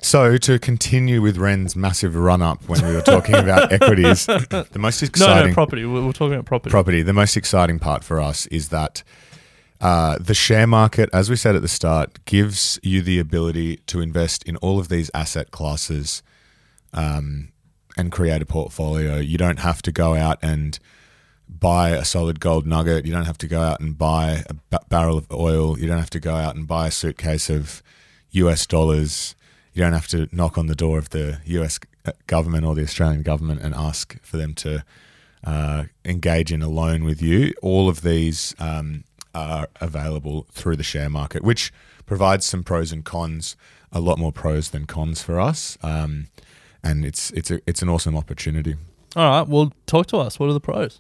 So 0.03 0.37
to 0.37 0.59
continue 0.59 1.21
with 1.21 1.37
Ren's 1.37 1.77
massive 1.77 2.13
run 2.13 2.41
up 2.41 2.67
when 2.67 2.85
we 2.85 2.93
were 2.93 3.01
talking 3.01 3.35
about 3.35 3.71
equities, 3.71 4.25
the 4.25 4.67
most 4.75 5.01
exciting 5.01 5.51
no, 5.51 5.53
property. 5.53 5.85
We're, 5.85 6.05
we're 6.05 6.11
talking 6.11 6.33
about 6.33 6.45
property. 6.45 6.71
property, 6.71 7.01
the 7.03 7.13
most 7.13 7.37
exciting 7.37 7.79
part 7.79 8.03
for 8.03 8.19
us 8.19 8.45
is 8.47 8.67
that 8.67 9.01
uh, 9.79 10.17
the 10.19 10.33
share 10.33 10.67
market, 10.67 11.09
as 11.13 11.29
we 11.29 11.37
said 11.37 11.55
at 11.55 11.61
the 11.61 11.69
start, 11.69 12.23
gives 12.25 12.77
you 12.83 13.01
the 13.01 13.17
ability 13.17 13.77
to 13.87 14.01
invest 14.01 14.43
in 14.43 14.57
all 14.57 14.77
of 14.77 14.89
these 14.89 15.09
asset 15.13 15.51
classes 15.51 16.21
um, 16.91 17.53
and 17.95 18.11
create 18.11 18.41
a 18.41 18.45
portfolio. 18.45 19.19
You 19.19 19.37
don't 19.37 19.59
have 19.59 19.81
to 19.83 19.91
go 19.93 20.15
out 20.15 20.37
and 20.41 20.77
buy 21.47 21.91
a 21.91 22.03
solid 22.03 22.41
gold 22.41 22.67
nugget. 22.67 23.05
You 23.05 23.13
don't 23.13 23.25
have 23.25 23.37
to 23.37 23.47
go 23.47 23.61
out 23.61 23.79
and 23.79 23.97
buy 23.97 24.43
a 24.49 24.79
barrel 24.89 25.17
of 25.17 25.31
oil. 25.31 25.79
You 25.79 25.87
don't 25.87 25.99
have 25.99 26.09
to 26.09 26.19
go 26.19 26.35
out 26.35 26.55
and 26.55 26.67
buy 26.67 26.87
a 26.87 26.91
suitcase 26.91 27.49
of 27.49 27.81
US 28.31 28.65
dollars. 28.67 29.35
You 29.73 29.83
don't 29.83 29.93
have 29.93 30.07
to 30.09 30.27
knock 30.31 30.57
on 30.57 30.67
the 30.67 30.75
door 30.75 30.97
of 30.97 31.09
the 31.09 31.39
US 31.45 31.79
government 32.27 32.65
or 32.65 32.75
the 32.75 32.83
Australian 32.83 33.23
government 33.23 33.61
and 33.61 33.73
ask 33.73 34.21
for 34.21 34.37
them 34.37 34.53
to 34.55 34.83
uh, 35.43 35.85
engage 36.05 36.51
in 36.51 36.61
a 36.61 36.69
loan 36.69 37.03
with 37.03 37.21
you. 37.21 37.53
All 37.61 37.89
of 37.89 38.01
these 38.01 38.55
um, 38.59 39.03
are 39.33 39.67
available 39.81 40.47
through 40.51 40.75
the 40.75 40.83
share 40.83 41.09
market, 41.09 41.43
which 41.43 41.73
provides 42.05 42.45
some 42.45 42.63
pros 42.63 42.91
and 42.91 43.03
cons. 43.03 43.55
A 43.95 43.99
lot 43.99 44.17
more 44.17 44.31
pros 44.31 44.71
than 44.71 44.85
cons 44.85 45.21
for 45.21 45.39
us, 45.39 45.77
um, 45.83 46.25
and 46.83 47.05
it's 47.05 47.29
it's 47.31 47.51
a, 47.51 47.61
it's 47.67 47.83
an 47.83 47.89
awesome 47.89 48.17
opportunity. 48.17 48.75
All 49.15 49.29
right. 49.29 49.47
Well, 49.47 49.71
talk 49.85 50.07
to 50.07 50.17
us. 50.17 50.39
What 50.39 50.49
are 50.49 50.53
the 50.53 50.59
pros? 50.59 50.99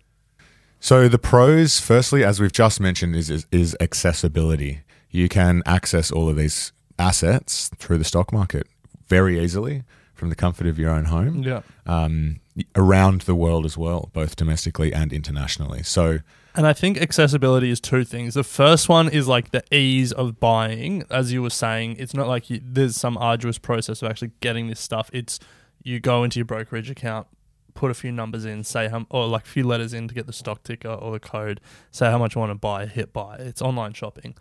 So 0.79 1.07
the 1.07 1.17
pros, 1.17 1.79
firstly, 1.79 2.23
as 2.23 2.39
we've 2.39 2.51
just 2.51 2.79
mentioned, 2.79 3.15
is, 3.15 3.31
is 3.31 3.47
is 3.51 3.75
accessibility. 3.79 4.81
You 5.09 5.27
can 5.27 5.63
access 5.65 6.11
all 6.11 6.29
of 6.29 6.35
these 6.35 6.71
assets 6.99 7.69
through 7.77 7.97
the 7.97 8.03
stock 8.03 8.31
market 8.31 8.67
very 9.07 9.39
easily 9.39 9.83
from 10.13 10.29
the 10.29 10.35
comfort 10.35 10.67
of 10.67 10.79
your 10.79 10.89
own 10.89 11.05
home. 11.05 11.43
Yeah. 11.43 11.61
Um, 11.85 12.39
around 12.75 13.21
the 13.21 13.35
world 13.35 13.65
as 13.65 13.77
well, 13.77 14.09
both 14.13 14.35
domestically 14.35 14.93
and 14.93 15.11
internationally. 15.11 15.83
So 15.83 16.19
And 16.55 16.67
I 16.67 16.73
think 16.73 17.01
accessibility 17.01 17.71
is 17.71 17.79
two 17.79 18.03
things. 18.03 18.35
The 18.35 18.43
first 18.43 18.87
one 18.87 19.09
is 19.09 19.27
like 19.27 19.51
the 19.51 19.63
ease 19.75 20.11
of 20.11 20.39
buying. 20.39 21.03
As 21.09 21.33
you 21.33 21.41
were 21.41 21.49
saying, 21.49 21.95
it's 21.97 22.13
not 22.13 22.27
like 22.27 22.49
you, 22.49 22.61
there's 22.63 22.95
some 22.95 23.17
arduous 23.17 23.57
process 23.57 24.01
of 24.01 24.09
actually 24.09 24.31
getting 24.39 24.67
this 24.67 24.79
stuff. 24.79 25.09
It's 25.13 25.39
you 25.81 25.99
go 25.99 26.23
into 26.23 26.39
your 26.39 26.45
brokerage 26.45 26.89
account, 26.89 27.27
put 27.73 27.89
a 27.89 27.93
few 27.95 28.11
numbers 28.11 28.45
in, 28.45 28.63
say 28.63 28.87
how, 28.87 29.07
or 29.09 29.27
like 29.27 29.45
a 29.45 29.49
few 29.49 29.65
letters 29.65 29.93
in 29.93 30.07
to 30.07 30.13
get 30.13 30.27
the 30.27 30.33
stock 30.33 30.63
ticker 30.63 30.89
or 30.89 31.11
the 31.11 31.19
code, 31.19 31.59
say 31.91 32.09
how 32.09 32.19
much 32.19 32.35
you 32.35 32.39
want 32.39 32.51
to 32.51 32.55
buy, 32.55 32.85
hit 32.85 33.11
buy. 33.13 33.35
It's 33.39 33.61
online 33.61 33.93
shopping. 33.93 34.35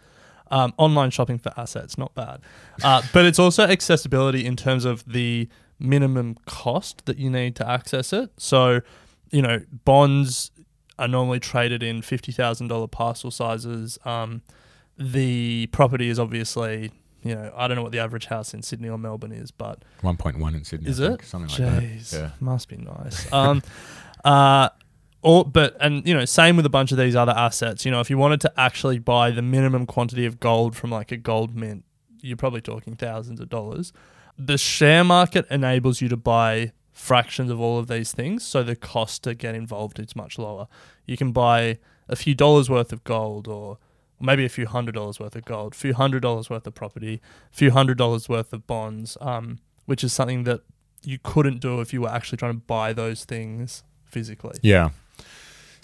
Um, 0.53 0.75
online 0.77 1.11
shopping 1.11 1.38
for 1.38 1.51
assets, 1.57 1.97
not 1.97 2.15
bad. 2.15 2.41
Uh, 2.85 3.01
but 3.15 3.25
it's 3.25 3.38
also 3.38 3.62
accessibility 3.65 4.45
in 4.45 4.55
terms 4.55 4.85
of 4.85 5.03
the 5.11 5.49
minimum 5.81 6.37
cost 6.47 7.07
that 7.07 7.17
you 7.19 7.31
need 7.31 7.57
to 7.57 7.67
access 7.69 8.12
it. 8.12 8.31
So, 8.37 8.83
you 9.31 9.41
know, 9.41 9.62
bonds 9.87 10.51
are 10.99 11.09
normally 11.09 11.41
traded 11.41 11.83
in 11.83 12.03
$50,000 12.03 12.91
parcel 12.91 13.31
sizes. 13.31 13.99
Um, 14.05 14.43
the 14.99 15.69
property 15.73 16.11
is 16.11 16.19
obviously, 16.19 16.93
you 17.23 17.35
know, 17.35 17.51
I 17.57 17.67
don't 17.67 17.77
know 17.77 17.83
what 17.83 17.93
the 17.93 18.01
average 18.01 18.27
house 18.27 18.53
in 18.53 18.62
Sydney 18.62 18.91
or 18.91 18.99
Melbourne 18.99 19.33
is, 19.33 19.51
but 19.51 19.83
1.1 20.03 20.55
in 20.55 20.65
Sydney. 20.65 20.91
is 20.91 21.01
I 21.01 21.05
it? 21.05 21.09
think, 21.09 21.23
something 21.25 21.65
like 21.67 21.83
Jeez, 21.83 22.11
that. 22.11 22.19
Yeah. 22.21 22.31
must 22.41 22.69
be 22.69 22.77
nice. 22.77 23.33
Um, 23.33 23.62
uh, 24.25 24.69
or 25.23 25.45
but 25.45 25.77
and 25.81 26.07
you 26.07 26.15
know, 26.15 26.25
same 26.25 26.57
with 26.57 26.67
a 26.67 26.71
bunch 26.71 26.93
of 26.93 26.99
these 26.99 27.17
other 27.17 27.33
assets. 27.33 27.85
You 27.85 27.91
know, 27.91 28.01
if 28.01 28.11
you 28.11 28.19
wanted 28.19 28.41
to 28.43 28.53
actually 28.61 28.99
buy 28.99 29.31
the 29.31 29.43
minimum 29.43 29.87
quantity 29.87 30.27
of 30.27 30.41
gold 30.41 30.77
from 30.77 30.91
like 30.91 31.13
a 31.13 31.17
gold 31.17 31.57
mint, 31.57 31.85
you're 32.21 32.37
probably 32.37 32.61
talking 32.61 32.97
thousands 32.97 33.41
of 33.41 33.49
dollars. 33.49 33.93
The 34.39 34.59
share 34.59 35.05
market 35.05 35.47
enables 35.51 36.01
you 36.01 36.09
to 36.09 36.17
buy 36.17 36.73
fractions 36.93 37.51
of 37.51 37.61
all 37.61 37.79
of 37.79 37.87
these 37.89 38.13
things, 38.13 38.45
so 38.45 38.63
the 38.63 38.77
cost 38.77 39.25
to 39.25 39.35
get 39.35 39.55
involved 39.55 39.99
is 39.99 40.15
much 40.15 40.39
lower. 40.39 40.67
You 41.07 41.17
can 41.17 41.33
buy 41.33 41.79
a 42.09 42.17
few 42.17 42.35
dollars 42.35 42.69
worth 42.69 42.93
of 42.93 43.05
gold 43.05 43.49
or 43.49 43.79
maybe 44.21 44.45
a 44.45 44.49
few 44.49 44.67
hundred 44.67 44.95
dollars 44.95 45.19
worth 45.19 45.37
of 45.37 45.45
gold, 45.45 45.75
a 45.75 45.77
few 45.77 45.95
hundred 45.95 46.21
dollars 46.21 46.49
worth 46.49 46.67
of 46.67 46.75
property, 46.75 47.21
a 47.53 47.57
few 47.57 47.71
hundred 47.71 47.99
dollars 47.99 48.29
worth 48.29 48.53
of 48.53 48.67
bonds, 48.67 49.17
um, 49.21 49.59
which 49.87 50.05
is 50.05 50.13
something 50.13 50.45
that 50.45 50.61
you 51.05 51.19
couldn't 51.23 51.61
do 51.61 51.81
if 51.81 51.93
you 51.93 52.03
were 52.03 52.09
actually 52.09 52.39
trying 52.39 52.55
to 52.55 52.61
buy 52.61 52.93
those 52.93 53.25
things 53.25 53.83
physically. 54.05 54.57
Yeah. 54.63 54.91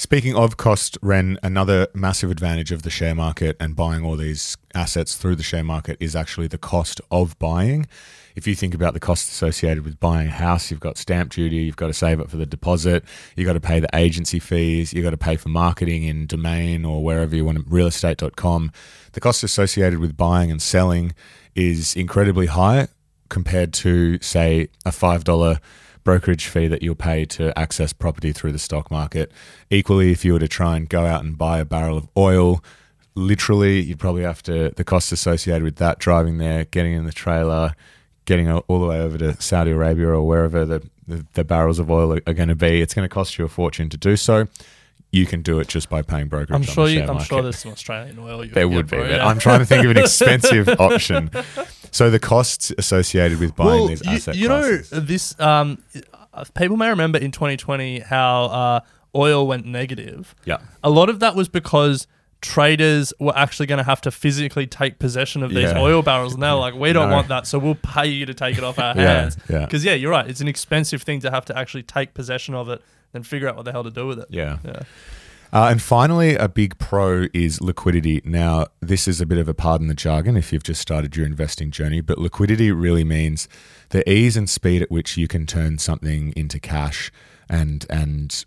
Speaking 0.00 0.36
of 0.36 0.56
cost, 0.56 0.96
Ren, 1.02 1.40
another 1.42 1.88
massive 1.92 2.30
advantage 2.30 2.70
of 2.70 2.82
the 2.82 2.90
share 2.90 3.16
market 3.16 3.56
and 3.58 3.74
buying 3.74 4.04
all 4.04 4.16
these 4.16 4.56
assets 4.72 5.16
through 5.16 5.34
the 5.34 5.42
share 5.42 5.64
market 5.64 5.96
is 5.98 6.14
actually 6.14 6.46
the 6.46 6.56
cost 6.56 7.00
of 7.10 7.36
buying. 7.40 7.84
If 8.36 8.46
you 8.46 8.54
think 8.54 8.74
about 8.74 8.94
the 8.94 9.00
costs 9.00 9.28
associated 9.28 9.84
with 9.84 9.98
buying 9.98 10.28
a 10.28 10.30
house, 10.30 10.70
you've 10.70 10.78
got 10.78 10.98
stamp 10.98 11.32
duty, 11.32 11.56
you've 11.56 11.74
got 11.74 11.88
to 11.88 11.92
save 11.92 12.20
up 12.20 12.30
for 12.30 12.36
the 12.36 12.46
deposit, 12.46 13.04
you've 13.34 13.48
got 13.48 13.54
to 13.54 13.60
pay 13.60 13.80
the 13.80 13.88
agency 13.92 14.38
fees, 14.38 14.92
you've 14.92 15.02
got 15.02 15.10
to 15.10 15.16
pay 15.16 15.34
for 15.36 15.48
marketing 15.48 16.04
in 16.04 16.28
domain 16.28 16.84
or 16.84 17.02
wherever 17.02 17.34
you 17.34 17.44
want, 17.44 17.58
to 17.58 17.64
realestate.com. 17.64 18.70
The 19.14 19.20
cost 19.20 19.42
associated 19.42 19.98
with 19.98 20.16
buying 20.16 20.52
and 20.52 20.62
selling 20.62 21.12
is 21.56 21.96
incredibly 21.96 22.46
high 22.46 22.86
compared 23.28 23.72
to, 23.72 24.20
say, 24.20 24.68
a 24.86 24.90
$5 24.90 25.58
brokerage 26.08 26.46
fee 26.46 26.66
that 26.66 26.82
you'll 26.82 26.94
pay 26.94 27.26
to 27.26 27.52
access 27.58 27.92
property 27.92 28.32
through 28.32 28.50
the 28.50 28.58
stock 28.58 28.90
market. 28.90 29.30
Equally, 29.68 30.10
if 30.10 30.24
you 30.24 30.32
were 30.32 30.38
to 30.38 30.48
try 30.48 30.74
and 30.74 30.88
go 30.88 31.04
out 31.04 31.22
and 31.22 31.36
buy 31.36 31.58
a 31.58 31.66
barrel 31.66 31.98
of 31.98 32.08
oil, 32.16 32.64
literally, 33.14 33.80
you'd 33.80 33.98
probably 33.98 34.22
have 34.22 34.42
to, 34.44 34.70
the 34.74 34.84
costs 34.84 35.12
associated 35.12 35.62
with 35.62 35.76
that, 35.76 35.98
driving 35.98 36.38
there, 36.38 36.64
getting 36.64 36.94
in 36.94 37.04
the 37.04 37.12
trailer, 37.12 37.74
getting 38.24 38.50
all 38.50 38.80
the 38.80 38.86
way 38.86 38.98
over 38.98 39.18
to 39.18 39.38
Saudi 39.38 39.70
Arabia 39.70 40.08
or 40.08 40.26
wherever 40.26 40.64
the, 40.64 40.88
the, 41.06 41.26
the 41.34 41.44
barrels 41.44 41.78
of 41.78 41.90
oil 41.90 42.14
are, 42.14 42.32
going 42.32 42.48
to 42.48 42.56
be, 42.56 42.80
it's 42.80 42.94
going 42.94 43.06
to 43.06 43.14
cost 43.14 43.36
you 43.36 43.44
a 43.44 43.48
fortune 43.48 43.90
to 43.90 43.98
do 43.98 44.16
so. 44.16 44.48
You 45.12 45.26
can 45.26 45.42
do 45.42 45.60
it 45.60 45.68
just 45.68 45.90
by 45.90 46.00
paying 46.00 46.28
brokerage. 46.28 46.54
I'm 46.54 46.62
sure 46.62 46.88
you. 46.88 47.02
I'm 47.02 47.08
market. 47.08 47.26
sure 47.26 47.42
there's 47.42 47.58
some 47.58 47.72
Australian 47.72 48.18
oil. 48.18 48.46
There 48.46 48.66
would 48.66 48.88
be, 48.88 48.96
I'm 48.96 49.38
trying 49.38 49.58
to 49.58 49.66
think 49.66 49.84
of 49.84 49.90
an 49.90 49.96
expensive 50.04 50.70
option. 50.80 51.30
So 51.90 52.10
the 52.10 52.18
costs 52.18 52.72
associated 52.78 53.38
with 53.40 53.54
buying 53.56 53.68
well, 53.80 53.88
these 53.88 54.04
you, 54.04 54.10
asset 54.12 54.36
you 54.36 54.48
know 54.48 54.76
this. 54.78 55.38
Um, 55.40 55.82
uh, 56.34 56.44
people 56.54 56.76
may 56.76 56.88
remember 56.88 57.18
in 57.18 57.30
2020 57.32 58.00
how 58.00 58.44
uh, 58.44 58.80
oil 59.16 59.46
went 59.46 59.66
negative. 59.66 60.34
yeah, 60.44 60.58
A 60.84 60.90
lot 60.90 61.08
of 61.08 61.20
that 61.20 61.34
was 61.34 61.48
because 61.48 62.06
traders 62.40 63.12
were 63.18 63.36
actually 63.36 63.66
going 63.66 63.78
to 63.78 63.84
have 63.84 64.00
to 64.02 64.10
physically 64.12 64.66
take 64.66 64.98
possession 65.00 65.42
of 65.42 65.50
these 65.50 65.72
Yeah. 65.72 65.80
oil 65.80 66.02
barrels, 66.02 66.34
and 66.34 66.42
they're 66.42 66.54
like, 66.54 66.74
"We 66.74 66.92
don't 66.92 67.08
No. 67.10 67.16
want 67.16 67.28
that, 67.28 67.46
so 67.48 67.58
we'll 67.58 67.74
pay 67.74 68.06
you 68.06 68.26
to 68.26 68.34
take 68.34 68.56
it 68.56 68.62
off 68.62 68.78
our 68.78 68.94
Yeah, 68.96 69.02
hands." 69.22 69.36
yeah. 69.48 69.60
Because 69.64 69.84
yeah, 69.84 69.94
you're 69.94 70.10
right. 70.12 70.28
It's 70.28 70.40
an 70.40 70.46
expensive 70.48 71.02
thing 71.02 71.18
to 71.20 71.30
have 71.32 71.44
to 71.46 71.58
actually 71.58 71.82
take 71.82 72.14
possession 72.14 72.54
of 72.54 72.68
it 72.68 72.80
and 73.12 73.26
figure 73.26 73.48
out 73.48 73.56
what 73.56 73.64
the 73.64 73.72
hell 73.72 73.82
to 73.84 73.90
do 73.90 74.06
with 74.06 74.18
it. 74.20 74.26
yeah. 74.30 74.58
Yeah. 74.64 74.80
Uh, 75.52 75.68
and 75.70 75.80
finally, 75.80 76.34
a 76.34 76.48
big 76.48 76.78
pro 76.78 77.26
is 77.32 77.60
liquidity. 77.60 78.20
Now, 78.24 78.66
this 78.80 79.08
is 79.08 79.20
a 79.20 79.26
bit 79.26 79.38
of 79.38 79.48
a 79.48 79.54
pardon 79.54 79.88
the 79.88 79.94
jargon 79.94 80.36
if 80.36 80.52
you've 80.52 80.62
just 80.62 80.80
started 80.80 81.16
your 81.16 81.24
investing 81.24 81.70
journey, 81.70 82.00
but 82.00 82.18
liquidity 82.18 82.70
really 82.70 83.04
means 83.04 83.48
the 83.88 84.08
ease 84.10 84.36
and 84.36 84.48
speed 84.48 84.82
at 84.82 84.90
which 84.90 85.16
you 85.16 85.26
can 85.26 85.46
turn 85.46 85.78
something 85.78 86.32
into 86.36 86.60
cash 86.60 87.10
and 87.48 87.86
and 87.88 88.44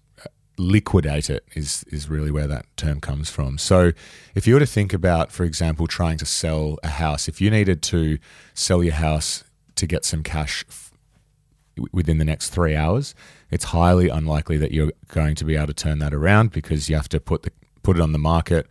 liquidate 0.57 1.27
it 1.27 1.43
is 1.55 1.83
is 1.87 2.07
really 2.07 2.29
where 2.29 2.47
that 2.47 2.65
term 2.77 2.99
comes 2.99 3.29
from. 3.29 3.57
So, 3.57 3.91
if 4.35 4.45
you 4.45 4.53
were 4.53 4.59
to 4.59 4.65
think 4.65 4.93
about, 4.93 5.31
for 5.31 5.43
example, 5.43 5.87
trying 5.87 6.17
to 6.19 6.25
sell 6.25 6.77
a 6.83 6.89
house, 6.89 7.27
if 7.27 7.41
you 7.41 7.49
needed 7.49 7.81
to 7.83 8.19
sell 8.53 8.83
your 8.83 8.93
house 8.93 9.43
to 9.75 9.87
get 9.87 10.05
some 10.05 10.21
cash 10.21 10.63
f- 10.69 10.91
within 11.91 12.19
the 12.19 12.25
next 12.25 12.49
three 12.49 12.75
hours, 12.75 13.15
it's 13.51 13.65
highly 13.65 14.09
unlikely 14.09 14.57
that 14.57 14.71
you're 14.71 14.91
going 15.09 15.35
to 15.35 15.45
be 15.45 15.55
able 15.55 15.67
to 15.67 15.73
turn 15.73 15.99
that 15.99 16.13
around 16.13 16.51
because 16.51 16.89
you 16.89 16.95
have 16.95 17.09
to 17.09 17.19
put 17.19 17.43
the 17.43 17.51
put 17.83 17.97
it 17.97 18.01
on 18.01 18.11
the 18.11 18.19
market, 18.19 18.67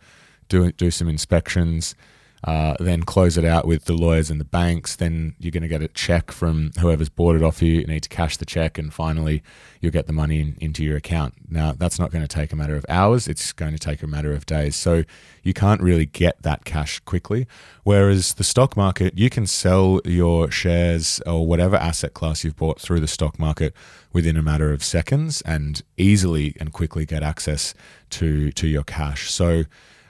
do 0.49 0.71
do 0.71 0.91
some 0.91 1.07
inspections, 1.07 1.95
uh, 2.43 2.75
then 2.79 3.03
close 3.03 3.37
it 3.37 3.45
out 3.45 3.67
with 3.67 3.85
the 3.85 3.93
lawyers 3.93 4.31
and 4.31 4.39
the 4.39 4.45
banks. 4.45 4.95
Then 4.95 5.35
you're 5.37 5.51
going 5.51 5.61
to 5.61 5.69
get 5.69 5.81
a 5.81 5.87
check 5.89 6.31
from 6.31 6.71
whoever's 6.79 7.09
bought 7.09 7.35
it 7.35 7.43
off 7.43 7.61
you. 7.61 7.73
You 7.73 7.85
need 7.85 8.03
to 8.03 8.09
cash 8.09 8.37
the 8.37 8.45
check, 8.45 8.77
and 8.77 8.93
finally 8.93 9.43
you'll 9.79 9.91
get 9.91 10.07
the 10.07 10.13
money 10.13 10.39
in, 10.39 10.57
into 10.59 10.83
your 10.83 10.97
account. 10.97 11.35
Now 11.49 11.73
that's 11.73 11.99
not 11.99 12.11
going 12.11 12.23
to 12.23 12.27
take 12.27 12.51
a 12.51 12.55
matter 12.55 12.75
of 12.75 12.85
hours; 12.89 13.27
it's 13.27 13.51
going 13.51 13.73
to 13.73 13.79
take 13.79 14.01
a 14.01 14.07
matter 14.07 14.33
of 14.33 14.45
days. 14.45 14.75
So 14.75 15.03
you 15.43 15.53
can't 15.53 15.81
really 15.81 16.05
get 16.05 16.41
that 16.41 16.65
cash 16.65 16.99
quickly. 17.01 17.47
Whereas 17.83 18.35
the 18.35 18.43
stock 18.43 18.75
market, 18.75 19.17
you 19.17 19.29
can 19.29 19.45
sell 19.45 20.01
your 20.03 20.49
shares 20.49 21.21
or 21.25 21.45
whatever 21.45 21.75
asset 21.75 22.13
class 22.13 22.43
you've 22.43 22.55
bought 22.55 22.79
through 22.79 23.01
the 23.01 23.07
stock 23.07 23.39
market 23.39 23.75
within 24.13 24.35
a 24.35 24.41
matter 24.41 24.73
of 24.73 24.83
seconds 24.83 25.41
and 25.41 25.83
easily 25.97 26.55
and 26.59 26.73
quickly 26.73 27.05
get 27.05 27.21
access 27.21 27.75
to 28.11 28.51
to 28.53 28.67
your 28.67 28.83
cash. 28.83 29.29
So 29.29 29.65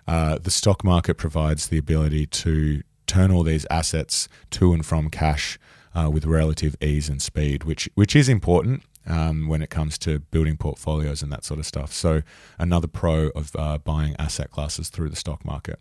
uh, 0.08 0.38
the 0.38 0.52
stock 0.52 0.84
market 0.84 1.16
provides 1.16 1.68
the 1.68 1.78
ability 1.78 2.26
to 2.28 2.82
turn 3.08 3.32
all 3.32 3.44
these 3.44 3.66
assets 3.70 4.28
to 4.52 4.74
and 4.74 4.86
from 4.86 5.10
cash 5.10 5.60
uh, 5.94 6.10
with 6.12 6.26
relative 6.26 6.76
ease 6.82 7.10
and 7.10 7.22
speed, 7.22 7.64
which 7.64 7.90
which 7.96 8.16
is 8.16 8.30
important 8.30 8.84
um, 9.08 9.48
when 9.48 9.62
it 9.62 9.70
comes 9.70 9.98
to 9.98 10.20
building 10.20 10.58
portfolios 10.58 11.22
and 11.22 11.32
that 11.32 11.44
sort 11.44 11.60
of 11.60 11.66
stuff. 11.66 11.92
So 11.92 12.22
another 12.58 12.88
pro 12.88 13.30
of 13.30 13.56
uh, 13.56 13.78
buying 13.80 14.16
asset 14.18 14.52
classes 14.52 14.90
through 14.90 15.10
the 15.10 15.16
stock 15.16 15.44
market. 15.44 15.80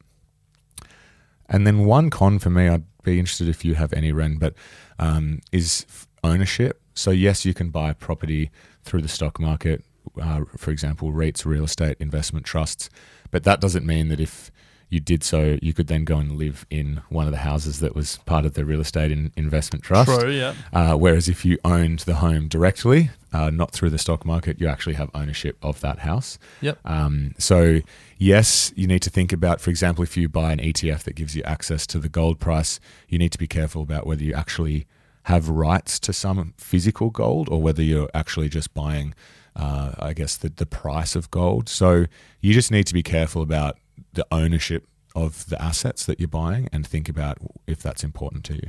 And 1.49 1.67
then 1.67 1.85
one 1.85 2.11
con 2.11 2.39
for 2.39 2.51
me, 2.51 2.69
I'd 2.69 2.85
be 3.03 3.19
interested 3.19 3.49
if 3.49 3.65
you 3.65 3.75
have 3.75 3.93
any, 3.93 4.13
Ren, 4.13 4.37
but 4.37 4.55
um, 4.99 5.41
is 5.53 5.87
ownership. 6.23 6.81
So 6.95 7.11
yes, 7.11 7.45
you 7.45 7.55
can 7.55 7.71
buy 7.71 7.93
property 7.93 8.51
through 8.85 9.03
the 9.03 9.09
stock 9.09 9.41
market, 9.41 9.85
uh, 10.21 10.43
for 10.57 10.71
example, 10.71 11.13
REITs, 11.13 11.45
real 11.45 11.65
estate 11.65 11.97
investment 11.99 12.47
trusts, 12.47 12.89
but 13.31 13.45
that 13.45 13.61
doesn't 13.61 13.87
mean 13.87 14.09
that 14.09 14.21
if 14.21 14.51
you 14.91 14.99
did 14.99 15.23
so, 15.23 15.57
you 15.63 15.73
could 15.73 15.87
then 15.87 16.05
go 16.05 16.17
and 16.17 16.33
live 16.33 16.67
in 16.69 17.01
one 17.09 17.27
of 17.27 17.31
the 17.31 17.39
houses 17.39 17.79
that 17.79 17.95
was 17.95 18.19
part 18.27 18.45
of 18.45 18.55
the 18.55 18.65
real 18.65 18.81
estate 18.81 19.13
in 19.13 19.33
investment 19.37 19.85
trust. 19.85 20.21
True. 20.21 20.31
Yeah. 20.31 20.55
Uh, 20.73 20.97
whereas 20.97 21.29
if 21.29 21.45
you 21.45 21.59
owned 21.65 22.01
the 22.01 22.17
home 22.17 22.49
directly, 22.49 23.11
uh, 23.33 23.51
not 23.51 23.71
through 23.71 23.91
the 23.91 23.99
stock 23.99 24.25
market, 24.25 24.61
you 24.61 24.67
actually 24.67 24.97
have 24.97 25.09
ownership 25.15 25.57
of 25.63 25.81
that 25.81 26.01
house. 26.01 26.41
Yep. 26.61 26.81
Um, 26.85 27.35
so, 27.39 27.81
yes, 28.19 28.73
you 28.75 28.89
need 28.89 29.03
to 29.03 29.11
think 29.11 29.33
about, 29.33 29.61
for 29.61 29.71
example, 29.71 30.03
if 30.03 30.17
you 30.17 30.29
buy 30.29 30.53
an 30.53 30.59
ETF 30.59 31.05
that 31.05 31.15
gives 31.15 31.37
you 31.37 31.45
access 31.45 31.87
to 31.87 32.01
the 32.01 32.09
gold 32.09 32.41
price, 32.41 32.81
you 33.09 33.17
need 33.17 33.31
to 33.31 33.39
be 33.39 33.47
careful 33.47 33.83
about 33.83 34.09
whether 34.09 34.25
you 34.25 34.35
actually 34.35 34.87
have 35.25 35.49
rights 35.49 36.01
to 36.01 36.13
some 36.13 36.55
physical 36.57 37.11
gold 37.11 37.49
or 37.49 37.63
whether 37.63 37.83
you're 37.83 38.11
actually 38.13 38.49
just 38.49 38.75
buying, 38.75 39.15
uh, 39.57 39.93
I 39.99 40.13
guess, 40.13 40.37
the, 40.37 40.49
the 40.49 40.67
price 40.67 41.15
of 41.17 41.31
gold. 41.31 41.69
So, 41.69 42.07
you 42.41 42.53
just 42.55 42.71
need 42.71 42.87
to 42.87 42.95
be 42.95 43.03
careful 43.03 43.43
about 43.43 43.79
the 44.13 44.27
ownership 44.31 44.87
of 45.15 45.47
the 45.49 45.61
assets 45.61 46.07
that 46.07 46.21
you're 46.21 46.29
buying 46.29 46.69
and 46.73 46.87
think 46.87 47.09
about 47.09 47.39
if 47.67 47.83
that's 47.83 48.05
important 48.05 48.45
to 48.45 48.55
you. 48.55 48.69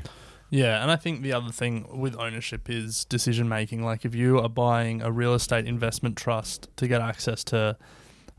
Yeah, 0.49 0.81
and 0.81 0.91
I 0.91 0.97
think 0.97 1.21
the 1.21 1.31
other 1.31 1.51
thing 1.51 1.87
with 1.97 2.15
ownership 2.19 2.69
is 2.69 3.05
decision 3.05 3.47
making. 3.47 3.85
Like 3.85 4.03
if 4.03 4.13
you 4.13 4.39
are 4.39 4.49
buying 4.49 5.01
a 5.01 5.09
real 5.11 5.33
estate 5.33 5.65
investment 5.65 6.17
trust 6.17 6.67
to 6.75 6.87
get 6.89 6.99
access 6.99 7.43
to 7.45 7.77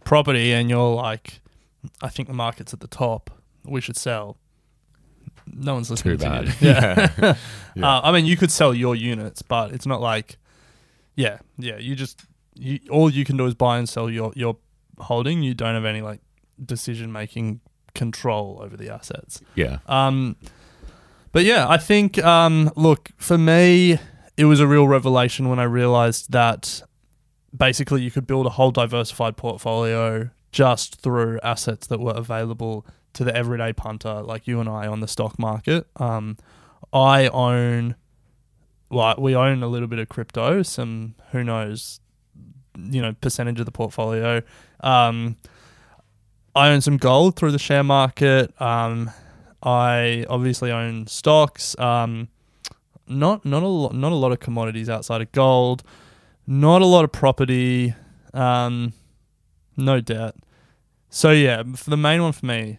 property 0.05 0.53
and 0.53 0.69
you're 0.69 0.95
like, 0.95 1.41
I 2.03 2.09
think 2.09 2.29
the 2.29 2.35
market's 2.35 2.75
at 2.75 2.81
the 2.81 2.87
top, 2.87 3.31
we 3.65 3.81
should 3.81 3.97
sell. 3.97 4.37
No 5.47 5.75
one's 5.75 5.91
listening 5.91 6.19
Too 6.19 6.25
to 6.25 6.31
bad. 6.31 6.47
you. 6.47 6.53
Yeah. 6.61 7.11
Yeah. 7.19 7.35
Uh, 7.83 8.01
I 8.05 8.13
mean, 8.13 8.27
you 8.27 8.37
could 8.37 8.51
sell 8.51 8.75
your 8.75 8.95
units, 8.95 9.41
but 9.41 9.73
it's 9.73 9.87
not 9.87 10.03
like, 10.03 10.37
yeah, 11.17 11.39
yeah. 11.57 11.79
You 11.79 11.95
just 11.97 12.21
you 12.55 12.81
all 12.91 13.11
you 13.11 13.25
can 13.25 13.37
do 13.37 13.47
is 13.47 13.55
buy 13.55 13.79
and 13.79 13.89
sell 13.89 14.11
your 14.11 14.33
your 14.35 14.57
holding. 14.99 15.43
You 15.43 15.55
don't 15.55 15.75
have 15.75 15.85
any 15.85 16.03
like 16.03 16.21
decision 16.65 17.13
making 17.13 17.61
control 17.95 18.61
over 18.63 18.77
the 18.77 18.91
assets. 18.91 19.41
Yeah. 19.55 19.79
Um, 19.87 20.37
but 21.33 21.45
yeah, 21.45 21.67
I 21.69 21.79
think 21.79 22.23
um, 22.23 22.71
look 22.77 23.11
for 23.17 23.39
me, 23.39 23.99
it 24.37 24.45
was 24.45 24.61
a 24.61 24.67
real 24.67 24.87
revelation 24.87 25.49
when 25.49 25.59
I 25.59 25.65
realized 25.65 26.33
that 26.33 26.83
basically 27.57 28.03
you 28.03 28.11
could 28.11 28.27
build 28.27 28.47
a 28.47 28.51
whole 28.51 28.71
diversified 28.71 29.37
portfolio 29.37 30.31
just 30.53 31.01
through 31.01 31.41
assets 31.43 31.87
that 31.87 32.01
were 32.01 32.15
available 32.15 32.87
to 33.15 33.25
the 33.25 33.35
everyday 33.35 33.73
punter 33.73 34.23
like 34.23 34.47
you 34.47 34.61
and 34.61 34.69
I 34.69 34.87
on 34.87 35.01
the 35.01 35.09
stock 35.09 35.39
market. 35.39 35.87
Um, 35.97 36.37
I 36.93 37.29
own, 37.29 37.97
well, 38.91 39.15
we 39.19 39.35
own 39.35 39.63
a 39.63 39.69
little 39.69 39.89
bit 39.89 39.99
of 39.99 40.09
crypto, 40.09 40.63
some 40.63 41.15
who 41.31 41.43
knows, 41.43 42.01
you 42.77 43.03
know, 43.03 43.13
percentage 43.21 43.61
of 43.61 43.67
the 43.67 43.73
portfolio. 43.73 44.43
Um, 44.81 45.37
I 46.55 46.69
own 46.69 46.81
some 46.81 46.97
gold 46.97 47.37
through 47.37 47.53
the 47.53 47.59
share 47.59 47.83
market. 47.83 48.61
Um, 48.61 49.11
I 49.63 50.27
obviously 50.29 50.71
own 50.71 51.07
stocks. 51.07 51.79
Um, 51.79 52.29
not 53.07 53.45
not 53.45 53.63
a 53.63 53.69
lot, 53.69 53.95
not 53.95 54.13
a 54.13 54.17
lot 54.17 54.33
of 54.33 54.41
commodities 54.41 54.89
outside 54.89 55.21
of 55.23 55.33
gold. 55.33 55.83
Not 56.47 56.83
a 56.83 56.87
lot 56.87 57.05
of 57.05 57.13
property. 57.13 57.95
Um, 58.35 58.93
no 59.77 60.01
debt. 60.01 60.35
So 61.09 61.31
yeah, 61.31 61.63
for 61.77 61.91
the 61.91 61.97
main 61.97 62.23
one 62.23 62.33
for 62.33 62.47
me, 62.47 62.79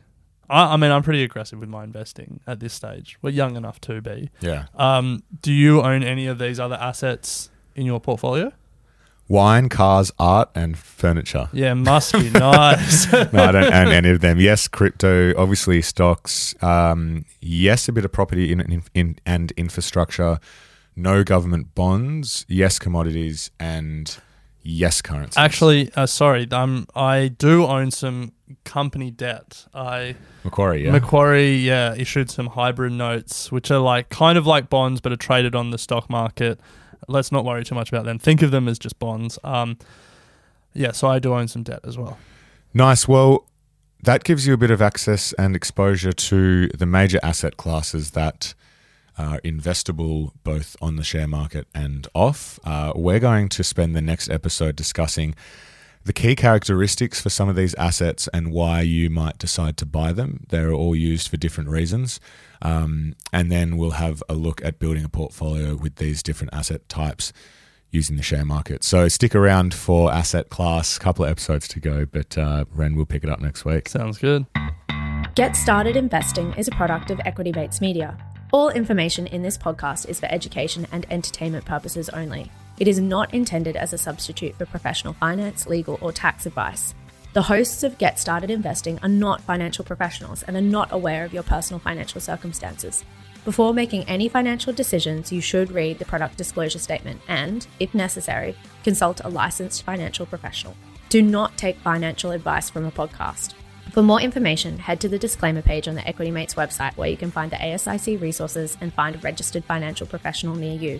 I, 0.49 0.73
I 0.73 0.77
mean 0.77 0.91
I'm 0.91 1.03
pretty 1.03 1.23
aggressive 1.23 1.60
with 1.60 1.69
my 1.69 1.84
investing 1.84 2.41
at 2.45 2.60
this 2.60 2.73
stage. 2.73 3.17
We're 3.21 3.32
young 3.32 3.56
enough 3.56 3.79
to 3.82 4.01
be. 4.01 4.29
Yeah. 4.41 4.65
Um, 4.75 5.24
do 5.41 5.51
you 5.51 5.82
own 5.82 6.03
any 6.03 6.28
of 6.28 6.39
these 6.39 6.59
other 6.59 6.76
assets 6.76 7.49
in 7.76 7.86
your 7.86 7.99
portfolio? 7.99 8.51
Wine, 9.28 9.69
cars, 9.69 10.11
art, 10.19 10.49
and 10.53 10.78
furniture. 10.78 11.49
Yeah, 11.53 11.74
must 11.74 12.13
be 12.13 12.30
nice. 12.34 13.11
no, 13.11 13.30
I 13.34 13.51
don't 13.51 13.74
own 13.74 13.88
any 13.88 14.09
of 14.09 14.19
them. 14.21 14.39
Yes, 14.39 14.67
crypto, 14.67 15.34
obviously 15.38 15.82
stocks. 15.82 16.53
Um, 16.61 17.26
yes, 17.41 17.88
a 17.88 17.93
bit 17.93 18.05
of 18.05 18.11
property 18.11 18.51
in, 18.51 18.59
in, 18.59 18.84
in, 18.93 19.15
and 19.26 19.51
infrastructure. 19.53 20.39
No 20.95 21.24
government 21.24 21.74
bonds. 21.74 22.45
Yes, 22.47 22.80
commodities, 22.80 23.49
and 23.59 24.15
yes, 24.61 25.01
currency. 25.01 25.39
Actually, 25.39 25.89
uh, 25.95 26.05
sorry, 26.05 26.47
um, 26.51 26.88
I 26.95 27.30
do 27.30 27.65
own 27.65 27.91
some 27.91 28.34
company 28.65 29.09
debt. 29.09 29.65
I 29.74 30.15
Macquarie, 30.43 30.86
yeah. 30.86 30.91
Macquarie, 30.91 31.55
yeah, 31.55 31.95
issued 31.95 32.30
some 32.30 32.47
hybrid 32.47 32.93
notes, 32.93 33.51
which 33.51 33.71
are 33.71 33.80
like 33.80 34.09
kind 34.09 34.38
of 34.38 34.45
like 34.45 34.69
bonds, 34.69 35.01
but 35.01 35.11
are 35.11 35.17
traded 35.17 35.55
on 35.55 35.71
the 35.71 35.78
stock 35.78 36.09
market. 36.09 36.59
Let's 37.08 37.32
not 37.32 37.45
worry 37.45 37.64
too 37.64 37.76
much 37.76 37.89
about 37.89 38.06
them. 38.06 38.20
Think 38.20 38.41
of 38.41 38.51
them 38.51 38.68
as 38.68 38.80
just 38.80 38.99
bonds. 38.99 39.39
Um, 39.43 39.78
yeah, 40.74 40.91
so 40.91 41.08
I 41.08 41.20
do 41.20 41.34
own 41.34 41.47
some 41.47 41.64
debt 41.64 41.80
as 41.84 41.97
well. 41.97 42.18
Nice. 42.74 43.08
Well, 43.08 43.45
that 44.04 44.24
gives 44.24 44.47
you 44.47 44.54
a 44.54 44.58
bit 44.58 44.72
of 44.72 44.82
access 44.82 45.34
and 45.34 45.56
exposure 45.56 46.12
to 46.12 46.68
the 46.68 46.86
major 46.86 47.20
asset 47.24 47.58
classes 47.58 48.12
that 48.12 48.54
are 49.18 49.39
investable 49.41 50.32
both 50.43 50.76
on 50.82 50.95
the 50.95 51.04
share 51.04 51.28
market 51.28 51.68
and 51.74 52.08
off. 52.14 52.60
Uh, 52.64 52.91
we're 52.95 53.20
going 53.20 53.47
to 53.49 53.64
spend 53.64 53.95
the 53.95 54.01
next 54.01 54.30
episode 54.30 54.76
discussing 54.76 55.36
the 56.06 56.14
key 56.14 56.36
characteristics 56.36 57.22
for 57.22 57.30
some 57.30 57.47
of 57.47 57.56
these 57.56 57.74
assets 57.76 58.28
and 58.34 58.51
why 58.51 58.82
you 58.82 59.10
might 59.10 59.38
decide 59.38 59.78
to 59.78 59.86
buy 59.86 60.12
them. 60.12 60.45
They're 60.49 60.74
all 60.74 60.95
used 60.95 61.30
for 61.30 61.38
different 61.38 61.70
reasons. 61.70 62.20
Um, 62.62 63.16
and 63.32 63.51
then 63.51 63.78
we'll 63.78 63.91
have 63.91 64.22
a 64.28 64.34
look 64.34 64.64
at 64.64 64.80
building 64.80 65.04
a 65.04 65.10
portfolio 65.10 65.76
with 65.76 65.95
these 65.95 66.22
different 66.22 66.54
asset 66.54 66.88
types 66.89 67.32
using 67.91 68.18
the 68.18 68.24
share 68.24 68.43
market. 68.43 68.84
So 68.84 69.08
stick 69.08 69.36
around 69.36 69.74
for 69.74 70.12
asset 70.12 70.49
class. 70.49 70.97
A 70.97 70.99
couple 70.99 71.24
of 71.26 71.32
episodes 71.32 71.68
to 71.70 71.80
go, 71.80 72.06
but 72.06 72.38
uh, 72.38 72.66
Ren 72.74 72.95
will 72.95 73.06
pick 73.06 73.24
it 73.24 73.30
up 73.30 73.39
next 73.39 73.64
week. 73.66 73.88
Sounds 73.88 74.18
good. 74.18 74.45
Get 75.36 75.56
Started 75.56 75.95
Investing 75.95 76.54
is 76.54 76.68
a 76.68 76.72
product 76.72 77.12
of 77.12 77.22
Equity 77.26 77.51
Mates 77.51 77.82
Media. 77.82 78.18
All 78.51 78.70
information 78.70 79.26
in 79.28 79.41
this 79.41 79.58
podcast 79.58 80.08
is 80.08 80.20
for 80.20 80.28
education 80.28 80.86
and 80.91 81.06
entertainment 81.10 81.66
purposes 81.66 82.10
only. 82.10 82.51
It 82.80 82.88
is 82.88 82.99
not 82.99 83.34
intended 83.34 83.76
as 83.76 83.93
a 83.93 83.97
substitute 83.97 84.55
for 84.55 84.65
professional 84.65 85.13
finance, 85.13 85.67
legal, 85.67 85.99
or 86.01 86.11
tax 86.11 86.45
advice. 86.45 86.95
The 87.34 87.43
hosts 87.43 87.84
of 87.84 87.97
Get 87.97 88.19
Started 88.19 88.51
Investing 88.51 88.99
are 89.03 89.09
not 89.09 89.41
financial 89.41 89.86
professionals 89.86 90.43
and 90.43 90.57
are 90.57 90.61
not 90.61 90.91
aware 90.91 91.26
of 91.26 91.34
your 91.34 91.43
personal 91.43 91.80
financial 91.80 92.21
circumstances. 92.21 93.03
Before 93.45 93.74
making 93.74 94.03
any 94.03 94.30
financial 94.30 94.71
decisions, 94.71 95.32
you 95.32 95.41
should 95.41 95.71
read 95.71 95.99
the 95.99 96.05
product 96.05 96.38
disclosure 96.38 96.80
statement 96.80 97.21
and, 97.28 97.67
if 97.80 97.93
necessary, 97.93 98.55
consult 98.84 99.21
a 99.24 99.30
licensed 99.30 99.84
financial 99.84 100.26
professional. 100.26 100.76
Do 101.09 101.21
not 101.21 101.57
take 101.57 101.78
financial 101.78 102.32
advice 102.32 102.69
from 102.69 102.86
a 102.86 102.91
podcast. 102.91 103.53
For 103.91 104.01
more 104.01 104.21
information, 104.21 104.80
head 104.80 104.99
to 105.01 105.09
the 105.09 105.19
disclaimer 105.19 105.61
page 105.61 105.88
on 105.88 105.95
the 105.95 106.07
Equity 106.07 106.32
Mates 106.32 106.55
website 106.55 106.95
where 106.97 107.09
you 107.09 107.17
can 107.17 107.30
find 107.30 107.51
the 107.51 107.57
ASIC 107.57 108.19
resources 108.19 108.78
and 108.82 108.93
find 108.93 109.15
a 109.15 109.19
registered 109.19 109.65
financial 109.65 110.07
professional 110.07 110.55
near 110.55 110.74
you. 110.74 110.99